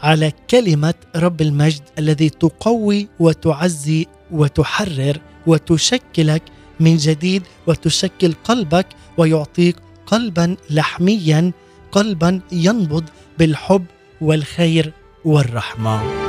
على 0.04 0.32
كلمة 0.50 0.94
رب 1.16 1.42
المجد 1.42 1.82
الذي 2.00 2.30
تقوي 2.30 3.08
وتعزي 3.20 4.06
وتحرر 4.32 5.18
وتشكلك 5.48 6.44
من 6.80 6.98
جديد 6.98 7.44
وتشكل 7.68 8.34
قلبك 8.44 8.88
ويعطيك 9.18 9.76
قلبا 10.06 10.56
لحميا 10.70 11.52
قلبا 11.92 12.42
ينبض 12.52 13.04
بالحب 13.40 13.86
والخير 14.22 14.94
والرحمة. 15.26 16.27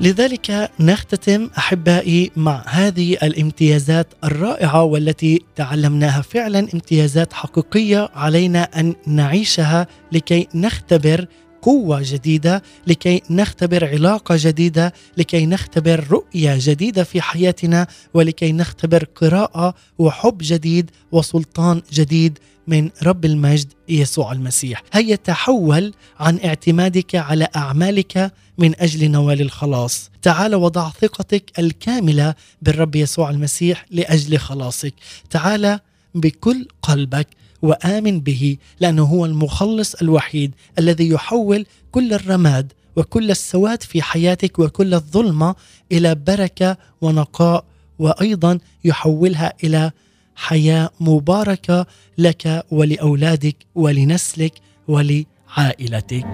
لذلك 0.00 0.70
نختتم 0.80 1.50
أحبائي 1.58 2.30
مع 2.36 2.64
هذه 2.66 3.12
الامتيازات 3.12 4.06
الرائعة 4.24 4.82
والتي 4.82 5.42
تعلمناها 5.56 6.22
فعلا 6.22 6.58
امتيازات 6.58 7.32
حقيقية 7.32 8.10
علينا 8.14 8.62
أن 8.62 8.94
نعيشها 9.06 9.86
لكي 10.12 10.48
نختبر 10.54 11.26
قوة 11.62 12.00
جديدة 12.04 12.62
لكي 12.86 13.22
نختبر 13.30 13.84
علاقة 13.84 14.34
جديدة 14.38 14.92
لكي 15.16 15.46
نختبر 15.46 16.04
رؤية 16.10 16.56
جديدة 16.58 17.04
في 17.04 17.20
حياتنا 17.20 17.86
ولكي 18.14 18.52
نختبر 18.52 19.04
قراءة 19.04 19.74
وحب 19.98 20.38
جديد 20.40 20.90
وسلطان 21.12 21.82
جديد 21.92 22.38
من 22.66 22.90
رب 23.02 23.24
المجد 23.24 23.72
يسوع 23.88 24.32
المسيح. 24.32 24.82
هيا 24.92 25.16
تحول 25.16 25.94
عن 26.20 26.38
اعتمادك 26.44 27.14
على 27.14 27.48
أعمالك 27.56 28.32
من 28.58 28.80
أجل 28.80 29.10
نوال 29.10 29.40
الخلاص. 29.40 30.10
تعال 30.22 30.54
وضع 30.54 30.90
ثقتك 30.90 31.58
الكاملة 31.58 32.34
بالرب 32.62 32.96
يسوع 32.96 33.30
المسيح 33.30 33.86
لأجل 33.90 34.38
خلاصك. 34.38 34.94
تعال 35.30 35.78
بكل 36.14 36.68
قلبك 36.82 37.28
وآمن 37.62 38.20
به 38.20 38.56
لأنه 38.80 39.02
هو 39.02 39.26
المخلص 39.26 39.94
الوحيد 39.94 40.54
الذي 40.78 41.08
يحول 41.08 41.66
كل 41.90 42.12
الرماد 42.12 42.72
وكل 42.96 43.30
السواد 43.30 43.82
في 43.82 44.02
حياتك 44.02 44.58
وكل 44.58 44.94
الظلمة 44.94 45.54
إلى 45.92 46.14
بركة 46.14 46.76
ونقاء 47.00 47.64
وأيضا 47.98 48.58
يحولها 48.84 49.52
إلى 49.64 49.90
حياة 50.36 50.90
مباركة 51.00 51.86
لك 52.18 52.64
ولأولادك 52.70 53.56
ولنسلك 53.74 54.52
ولعائلتك. 54.88 56.26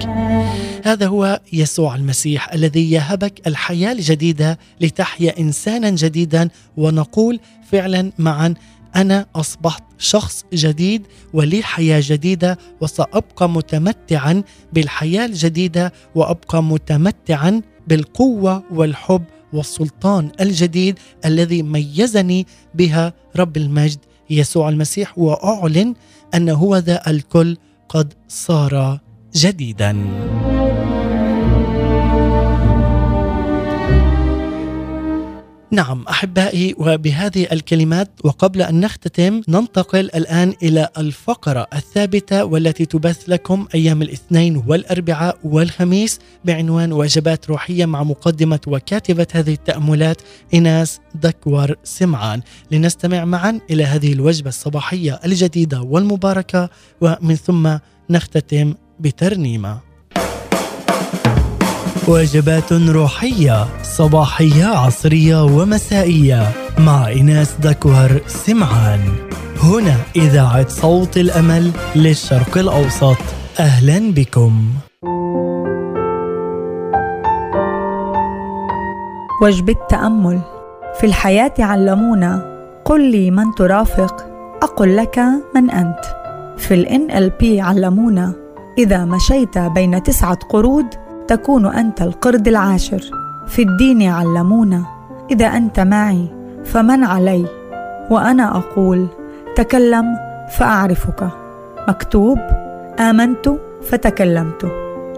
هذا 0.85 1.07
هو 1.07 1.41
يسوع 1.53 1.95
المسيح 1.95 2.53
الذي 2.53 2.91
يهبك 2.91 3.47
الحياة 3.47 3.93
الجديدة 3.93 4.59
لتحيا 4.81 5.39
إنسانا 5.39 5.91
جديدا 5.91 6.49
ونقول 6.77 7.41
فعلا 7.73 8.13
معا 8.19 8.55
أنا 8.97 9.27
أصبحت 9.37 9.83
شخص 9.99 10.45
جديد 10.53 11.07
ولي 11.33 11.63
حياة 11.63 12.03
جديدة 12.05 12.59
وسأبقى 12.81 13.49
متمتعا 13.49 14.43
بالحياة 14.73 15.27
الجديدة 15.27 15.93
وأبقى 16.15 16.63
متمتعا 16.63 17.63
بالقوة 17.89 18.63
والحب 18.71 19.25
والسلطان 19.53 20.31
الجديد 20.41 20.99
الذي 21.25 21.63
ميزني 21.63 22.47
بها 22.75 23.15
رب 23.37 23.57
المجد 23.57 23.99
يسوع 24.31 24.69
المسيح 24.69 25.19
وأعلن 25.19 25.95
أن 26.35 26.49
هو 26.49 26.77
ذا 26.77 27.11
الكل 27.11 27.57
قد 27.89 28.15
صار 28.29 29.01
جديدا. 29.35 29.97
نعم 35.73 36.05
أحبائي 36.09 36.75
وبهذه 36.79 37.47
الكلمات 37.53 38.11
وقبل 38.25 38.63
أن 38.63 38.81
نختتم 38.81 39.41
ننتقل 39.49 40.01
الآن 40.01 40.55
إلى 40.63 40.89
الفقرة 40.99 41.67
الثابتة 41.75 42.45
والتي 42.45 42.85
تبث 42.85 43.29
لكم 43.29 43.67
أيام 43.75 44.03
الاثنين 44.03 44.63
والأربعاء 44.67 45.39
والخميس 45.45 46.19
بعنوان 46.45 46.93
وجبات 46.93 47.51
روحية 47.51 47.87
مع 47.87 48.03
مقدمة 48.03 48.61
وكاتبة 48.67 49.27
هذه 49.33 49.53
التأملات 49.53 50.23
ايناس 50.55 51.01
دكور 51.15 51.75
سمعان. 51.85 52.43
لنستمع 52.71 53.25
معا 53.25 53.61
إلى 53.71 53.85
هذه 53.85 54.13
الوجبة 54.13 54.49
الصباحية 54.49 55.21
الجديدة 55.25 55.81
والمباركة 55.83 56.71
ومن 57.01 57.35
ثم 57.35 57.77
نختتم 58.11 58.75
بترنيمة. 59.01 59.90
وجبات 62.11 62.73
روحية 62.73 63.67
صباحية 63.83 64.65
عصرية 64.65 65.45
ومسائية. 65.45 66.53
مع 66.79 67.13
إناس 67.13 67.55
دكوهر 67.63 68.21
سمعان. 68.27 69.01
هنا 69.63 69.97
إذاعة 70.17 70.69
صوت 70.69 71.17
الأمل 71.17 71.71
للشرق 71.97 72.59
الأوسط. 72.59 73.17
أهلا 73.61 74.13
بكم. 74.13 74.65
وجبة 79.43 79.77
تأمل 79.89 80.41
في 81.01 81.07
الحياة 81.07 81.55
علمونا 81.59 82.61
قل 82.85 83.11
لي 83.11 83.31
من 83.31 83.55
ترافق 83.55 84.27
أقل 84.63 84.97
لك 84.97 85.19
من 85.55 85.71
أنت. 85.71 86.01
في 86.59 86.75
ال 86.75 86.87
NLP 86.87 87.45
علمونا 87.61 88.35
إذا 88.79 89.05
مشيت 89.05 89.59
بين 89.59 90.03
تسعة 90.03 90.39
قرود 90.49 90.87
تكون 91.31 91.67
أنت 91.67 92.03
القرد 92.03 92.49
العاشر. 92.49 93.01
في 93.47 93.63
الدين 93.63 94.03
علمونا 94.03 94.83
إذا 95.31 95.47
أنت 95.47 95.81
معي 95.81 96.27
فمن 96.65 97.05
علي. 97.05 97.47
وأنا 98.11 98.57
أقول 98.59 99.07
تكلم 99.57 100.17
فأعرفك. 100.51 101.29
مكتوب 101.89 102.39
آمنت 103.01 103.51
فتكلمت. 103.83 104.73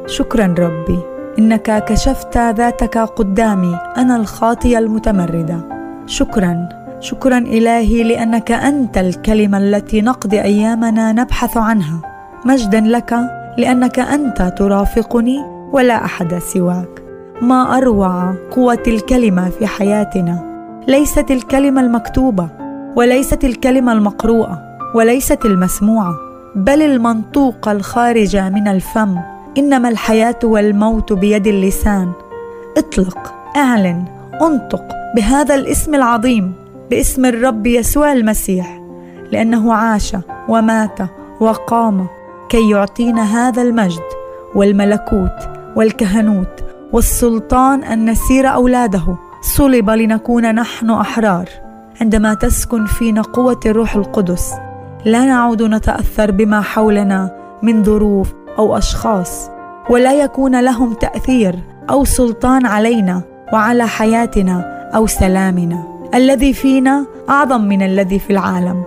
شكرا 0.06 0.54
ربي 0.58 0.98
إنك 1.38 1.84
كشفت 1.84 2.38
ذاتك 2.38 2.98
قدامي 2.98 3.78
أنا 3.96 4.16
الخاطية 4.16 4.78
المتمردة 4.78 5.60
شكرا 6.06 6.68
شكرا 7.00 7.38
إلهي 7.38 8.02
لأنك 8.02 8.52
أنت 8.52 8.98
الكلمة 8.98 9.58
التي 9.58 10.00
نقضي 10.00 10.42
أيامنا 10.42 11.12
نبحث 11.12 11.56
عنها. 11.56 12.00
مجدا 12.44 12.80
لك 12.80 13.14
لأنك 13.58 13.98
أنت 13.98 14.54
ترافقني 14.58 15.51
ولا 15.72 16.04
أحد 16.04 16.38
سواك. 16.38 17.02
ما 17.42 17.76
أروع 17.76 18.34
قوة 18.50 18.82
الكلمة 18.86 19.50
في 19.50 19.66
حياتنا. 19.66 20.52
ليست 20.88 21.30
الكلمة 21.30 21.80
المكتوبة 21.80 22.48
وليست 22.96 23.44
الكلمة 23.44 23.92
المقروءة 23.92 24.62
وليست 24.94 25.44
المسموعة 25.44 26.14
بل 26.54 26.82
المنطوقه 26.82 27.72
الخارجه 27.72 28.48
من 28.48 28.68
الفم. 28.68 29.16
إنما 29.58 29.88
الحياة 29.88 30.38
والموت 30.44 31.12
بيد 31.12 31.46
اللسان. 31.46 32.12
اطلق 32.76 33.34
أعلن 33.56 34.04
انطق 34.42 34.84
بهذا 35.16 35.54
الاسم 35.54 35.94
العظيم 35.94 36.52
باسم 36.90 37.24
الرب 37.24 37.66
يسوع 37.66 38.12
المسيح. 38.12 38.80
لأنه 39.32 39.74
عاش 39.74 40.16
ومات 40.48 40.98
وقام 41.40 42.06
كي 42.48 42.70
يعطينا 42.70 43.22
هذا 43.22 43.62
المجد 43.62 44.02
والملكوت 44.54 45.61
والكهنوت 45.76 46.64
والسلطان 46.92 47.84
أن 47.84 48.10
نسير 48.10 48.48
أولاده. 48.48 49.16
صلب 49.42 49.90
لنكون 49.90 50.54
نحن 50.54 50.90
أحرار. 50.90 51.48
عندما 52.00 52.34
تسكن 52.34 52.86
فينا 52.86 53.22
قوة 53.22 53.60
الروح 53.66 53.96
القدس 53.96 54.52
لا 55.04 55.24
نعود 55.24 55.62
نتأثر 55.62 56.30
بما 56.30 56.60
حولنا 56.60 57.36
من 57.62 57.84
ظروف 57.84 58.32
أو 58.58 58.78
أشخاص 58.78 59.50
ولا 59.90 60.12
يكون 60.12 60.60
لهم 60.60 60.92
تأثير 60.92 61.58
أو 61.90 62.04
سلطان 62.04 62.66
علينا 62.66 63.22
وعلى 63.52 63.86
حياتنا 63.86 64.90
أو 64.94 65.06
سلامنا. 65.06 65.84
الذي 66.14 66.52
فينا 66.52 67.06
أعظم 67.28 67.60
من 67.60 67.82
الذي 67.82 68.18
في 68.18 68.30
العالم. 68.30 68.84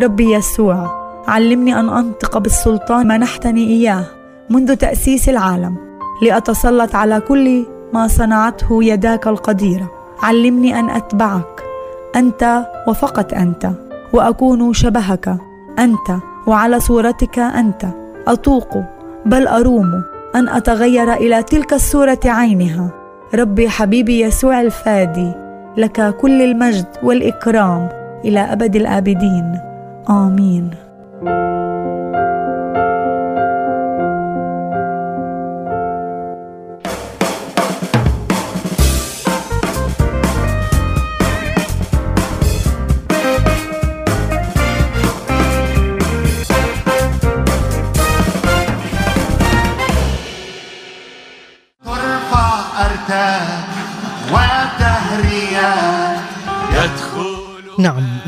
ربي 0.00 0.32
يسوع 0.32 1.02
علمني 1.28 1.80
أن 1.80 1.88
أنطق 1.88 2.38
بالسلطان 2.38 3.08
منحتني 3.08 3.66
إياه 3.66 4.04
منذ 4.50 4.74
تأسيس 4.74 5.28
العالم. 5.28 5.91
لأتسلط 6.22 6.94
على 6.94 7.20
كل 7.20 7.66
ما 7.92 8.08
صنعته 8.08 8.84
يداك 8.84 9.26
القديره 9.26 9.90
علمني 10.22 10.78
أن 10.78 10.90
أتبعك. 10.90 11.62
أنت 12.16 12.66
وفقط 12.88 13.34
أنت. 13.34 13.70
وأكون 14.12 14.72
شبهك. 14.72 15.36
أنت 15.78 16.16
وعلى 16.46 16.80
صورتك 16.80 17.38
أنت. 17.38 17.86
اطوق 18.26 18.78
بل 19.26 19.46
أروم. 19.46 20.02
أن 20.34 20.48
أتغير 20.48 21.12
إلى 21.12 21.42
تلك 21.42 21.72
الصورة 21.72 22.20
عينها. 22.24 22.90
ربي 23.34 23.68
حبيبي 23.68 24.20
يسوع 24.20 24.60
الفادي 24.60 25.32
لك 25.76 26.16
كل 26.16 26.42
المجد 26.42 26.86
والإكرام 27.02 27.88
إلى 28.24 28.40
أبد 28.40 28.76
الآبدين. 28.76 29.58
آمين. 30.10 30.70
نعم 31.22 31.61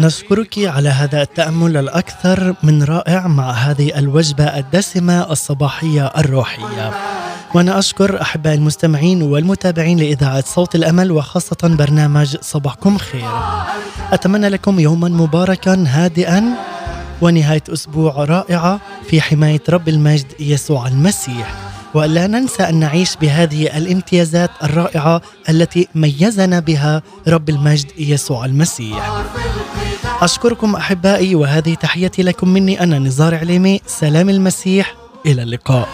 نشكرك 0.05 0.59
على 0.59 0.89
هذا 0.89 1.23
التأمل 1.23 1.77
الأكثر 1.77 2.55
من 2.63 2.83
رائع 2.83 3.27
مع 3.27 3.51
هذه 3.51 3.99
الوجبة 3.99 4.45
الدسمة 4.45 5.33
الصباحية 5.33 6.13
الروحية. 6.19 6.93
وأنا 7.55 7.79
أشكر 7.79 8.23
أحبائي 8.23 8.57
المستمعين 8.57 9.23
والمتابعين 9.23 9.99
لإذاعة 9.99 10.45
صوت 10.47 10.75
الأمل 10.75 11.13
وخاصة 11.13 11.57
برنامج 11.63 12.37
صباحكم 12.41 12.99
خير. 12.99 13.31
أتمنى 14.13 14.49
لكم 14.49 14.81
يوما 14.81 15.09
مباركا 15.09 15.85
هادئا 15.89 16.45
ونهاية 17.21 17.65
أسبوع 17.73 18.25
رائعة 18.25 18.81
في 19.09 19.21
حماية 19.21 19.63
رب 19.69 19.89
المجد 19.89 20.27
يسوع 20.41 20.89
المسيح. 20.89 21.55
ولا 21.95 22.27
ننسى 22.27 22.63
أن 22.63 22.75
نعيش 22.81 23.17
بهذه 23.17 23.77
الامتيازات 23.77 24.51
الرائعة 24.63 25.23
التي 25.49 25.89
ميزنا 25.95 26.61
بها 26.61 27.03
رب 27.29 27.49
المجد 27.49 27.87
يسوع 27.99 28.45
المسيح. 28.45 29.25
أشكركم 30.25 30.77
أحبائي 30.77 31.35
وهذه 31.35 31.75
تحيتي 31.75 32.23
لكم 32.23 32.49
مني 32.49 32.83
أنا 32.83 32.99
نزار 32.99 33.35
عليمي 33.35 33.81
سلام 33.87 34.29
المسيح 34.29 34.95
إلى 35.27 35.43
اللقاء. 35.43 35.89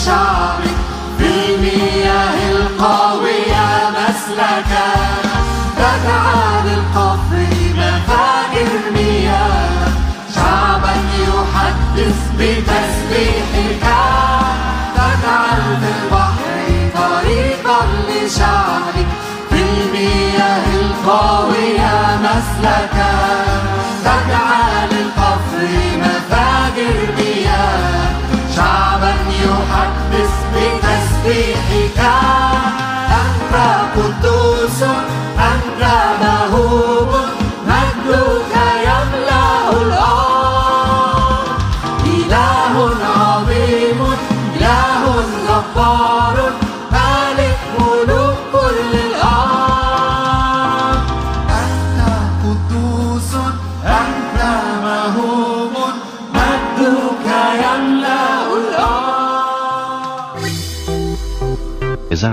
لشعبك 0.00 0.76
في 1.18 1.26
المياه 1.26 2.50
القوية 2.52 3.90
مسلكا 3.90 4.92
تجعل 5.76 6.66
القفر 6.66 7.46
مفاجر 7.76 8.72
مياه. 8.94 9.88
شعبا 10.34 10.92
يحدث 11.20 12.18
بتسبيحك. 12.38 13.84
تجعل 14.96 15.76
في 15.80 15.88
البحر 16.02 16.90
طريقا 16.94 17.80
لشعبك 18.08 19.06
في 19.50 19.56
المياه 19.62 20.64
القوية 20.80 22.18
مسلكا 22.22 23.12
تجعل 24.04 24.90
القفر 24.92 25.99
بتسبيحك 31.30 31.98
أنت 33.20 33.54
قدوس 33.96 34.82
أنت 35.38 35.82
مهوب 36.22 36.99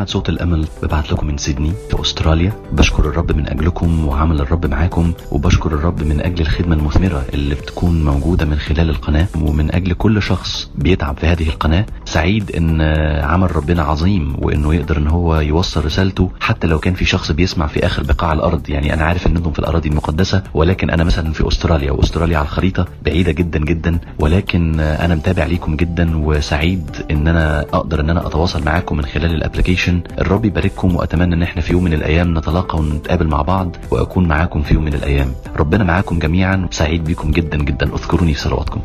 صوت 0.07 0.29
الأمل 0.29 0.67
ببعت 0.83 1.11
لكم 1.11 1.27
من 1.27 1.37
سيدني 1.37 1.71
في 1.89 2.01
أستراليا. 2.01 2.53
بشكر 2.71 3.09
الرب 3.09 3.31
من 3.31 3.47
أجلكم 3.47 4.05
وعمل 4.07 4.41
الرب 4.41 4.65
معاكم 4.65 5.13
وبشكر 5.31 5.73
الرب 5.73 6.03
من 6.03 6.21
أجل 6.21 6.41
الخدمة 6.41 6.75
المثمرة 6.75 7.25
اللي 7.33 7.55
بتكون 7.55 8.05
موجودة 8.05 8.45
من 8.45 8.55
خلال 8.55 8.89
القناة 8.89 9.27
ومن 9.41 9.75
أجل 9.75 9.93
كل 9.93 10.21
شخص 10.21 10.69
بيتعب 10.75 11.17
في 11.17 11.27
هذه 11.27 11.47
القناة. 11.49 11.85
سعيد 12.05 12.51
إن 12.51 12.81
عمل 13.23 13.55
ربنا 13.55 13.83
عظيم 13.83 14.35
وإنه 14.39 14.73
يقدر 14.75 14.97
إن 14.97 15.07
هو 15.07 15.39
يوصل 15.39 15.85
رسالته 15.85 16.31
حتى 16.39 16.67
لو 16.67 16.79
كان 16.79 16.93
في 16.93 17.05
شخص 17.05 17.31
بيسمع 17.31 17.67
في 17.67 17.85
آخر 17.85 18.03
بقاع 18.03 18.33
الأرض. 18.33 18.69
يعني 18.69 18.93
أنا 18.93 19.03
عارف 19.03 19.27
إنكم 19.27 19.51
في 19.51 19.59
الأراضي 19.59 19.89
المقدسة 19.89 20.43
ولكن 20.53 20.89
أنا 20.89 21.03
مثلا 21.03 21.31
في 21.33 21.47
أستراليا 21.47 21.91
وأستراليا 21.91 22.37
على 22.37 22.45
الخريطة 22.45 22.85
بعيدة 23.05 23.31
جدا 23.31 23.59
جدا 23.59 23.99
ولكن 24.19 24.79
أنا 24.79 25.15
متابع 25.15 25.45
ليكم 25.45 25.75
جدا 25.75 26.17
وسعيد 26.25 26.89
إن 27.11 27.27
أنا 27.27 27.59
أقدر 27.73 27.99
إن 27.99 28.09
أنا 28.09 28.27
أتواصل 28.27 28.63
معاكم 28.65 28.97
من 28.97 29.05
خلال 29.05 29.35
الأبلكيشن 29.35 29.96
الرب 30.19 30.45
يبارككم 30.45 30.95
وأتمنى 30.95 31.35
إن 31.35 31.43
إحنا 31.43 31.61
في 31.61 31.73
يوم 31.73 31.83
من 31.83 31.93
الأيام 31.93 32.37
نتلاقى 32.37 32.79
ونتقابل 32.79 33.27
مع 33.27 33.41
بعض 33.41 33.75
وأكون 33.91 34.27
معاكم 34.27 34.61
في 34.61 34.73
يوم 34.73 34.83
من 34.85 34.93
الأيام. 34.93 35.33
ربنا 35.55 35.83
معاكم 35.83 36.19
جميعا 36.19 36.67
سعيد 36.71 37.03
بيكم 37.03 37.31
جدا 37.31 37.57
جدا. 37.57 37.95
اذكروني 37.95 38.33
في 38.33 38.39
صلواتكم. 38.39 38.81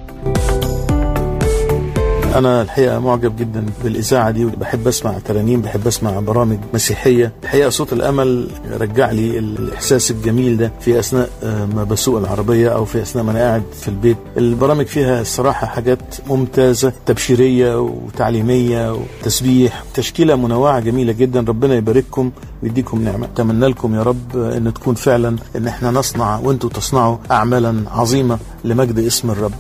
أنا 2.35 2.62
الحقيقة 2.62 2.99
معجب 2.99 3.37
جدا 3.37 3.66
بالإذاعة 3.85 4.30
دي 4.30 4.45
بحب 4.45 4.89
أسمع 4.89 5.18
ترانيم 5.18 5.61
بحب 5.62 5.87
أسمع 5.87 6.20
برامج 6.20 6.59
مسيحية. 6.74 7.33
الحقيقة 7.43 7.70
صوت 7.70 7.93
الأمل 7.93 8.49
رجع 8.80 9.11
لي 9.11 9.39
الإحساس 9.39 10.11
الجميل 10.11 10.57
ده 10.57 10.72
في 10.80 10.99
أثناء 10.99 11.28
آه، 11.43 11.64
ما 11.66 11.85
بسوق 11.85 12.18
العربية 12.18 12.68
أو 12.68 12.85
في 12.85 13.03
أثناء 13.03 13.24
ما 13.24 13.30
أنا 13.33 13.41
قاعد 13.41 13.62
في 13.80 13.89
البيت. 13.89 14.16
البرامج 14.37 14.87
فيها 14.87 15.20
الصراحة 15.20 15.66
حاجات 15.66 15.99
ممتازة 16.28 16.93
تبشيرية 17.07 17.80
وتعليمية 17.80 18.95
وتسبيح 18.95 19.85
تشكيلة 19.95 20.37
منوعة 20.37 20.80
جميلة 20.80 21.12
جدا. 21.12 21.41
ربنا 21.41 21.74
يبارككم 21.74 22.30
ويديكم 22.62 23.05
نعمة. 23.05 23.26
أتمنى 23.26 23.66
لكم 23.66 23.95
يا 23.95 24.03
رب 24.03 24.37
أن 24.37 24.74
تكون 24.74 24.95
فعلا 24.95 25.37
أن 25.57 25.66
إحنا 25.66 25.91
نصنع 25.91 26.39
وأنتوا 26.39 26.70
تصنعوا 26.70 27.16
أعمالا 27.30 27.83
عظيمة 27.91 28.39
لمجد 28.64 28.99
اسم 28.99 29.30
الرب. 29.30 29.53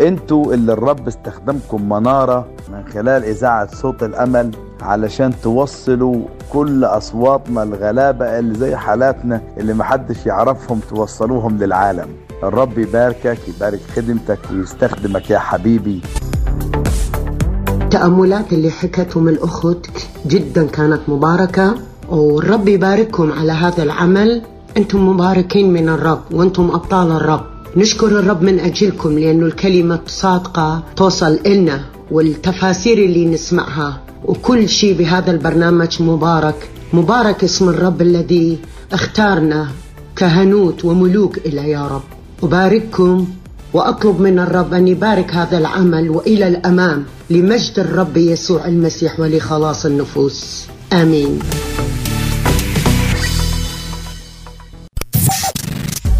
أنتوا 0.00 0.54
اللي 0.54 0.72
الرب 0.72 1.08
استخدمكم 1.08 1.88
منارة 1.88 2.46
من 2.72 2.84
خلال 2.94 3.24
إذاعة 3.24 3.74
صوت 3.74 4.02
الأمل 4.02 4.50
علشان 4.82 5.32
توصلوا 5.42 6.22
كل 6.52 6.84
أصواتنا 6.84 7.62
الغلابة 7.62 8.38
اللي 8.38 8.54
زي 8.54 8.76
حالاتنا 8.76 9.40
اللي 9.58 9.74
محدش 9.74 10.26
يعرفهم 10.26 10.80
توصلوهم 10.90 11.58
للعالم. 11.58 12.08
الرب 12.42 12.78
يباركك 12.78 13.38
يبارك 13.48 13.80
خدمتك 13.96 14.38
ويستخدمك 14.52 15.30
يا 15.30 15.38
حبيبي. 15.38 16.02
التأملات 17.68 18.52
اللي 18.52 18.70
حكتهم 18.70 19.28
الأخت 19.28 19.86
جدا 20.26 20.66
كانت 20.66 21.00
مباركة 21.08 21.74
والرب 22.08 22.68
يبارككم 22.68 23.32
على 23.32 23.52
هذا 23.52 23.82
العمل. 23.82 24.42
أنتم 24.76 25.08
مباركين 25.08 25.72
من 25.72 25.88
الرب 25.88 26.20
وأنتم 26.32 26.70
أبطال 26.74 27.12
الرب. 27.12 27.55
نشكر 27.76 28.06
الرب 28.06 28.42
من 28.42 28.60
أجلكم 28.60 29.18
لأنه 29.18 29.46
الكلمة 29.46 30.00
صادقة 30.06 30.82
توصل 30.96 31.38
إلنا 31.46 31.84
والتفاسير 32.10 32.98
اللي 32.98 33.26
نسمعها 33.26 34.00
وكل 34.24 34.68
شيء 34.68 34.98
بهذا 34.98 35.30
البرنامج 35.30 36.02
مبارك. 36.02 36.68
مبارك 36.92 37.44
اسم 37.44 37.68
الرب 37.68 38.02
الذي 38.02 38.58
اختارنا 38.92 39.68
كهنوت 40.16 40.84
وملوك 40.84 41.38
إلى 41.38 41.70
يا 41.70 41.86
رب. 41.86 42.02
أبارككم 42.42 43.26
وأطلب 43.72 44.20
من 44.20 44.38
الرب 44.38 44.74
أن 44.74 44.88
يبارك 44.88 45.34
هذا 45.34 45.58
العمل 45.58 46.10
وإلى 46.10 46.48
الأمام 46.48 47.04
لمجد 47.30 47.78
الرب 47.78 48.16
يسوع 48.16 48.66
المسيح 48.66 49.20
ولخلاص 49.20 49.86
النفوس. 49.86 50.66
آمين. 50.92 51.38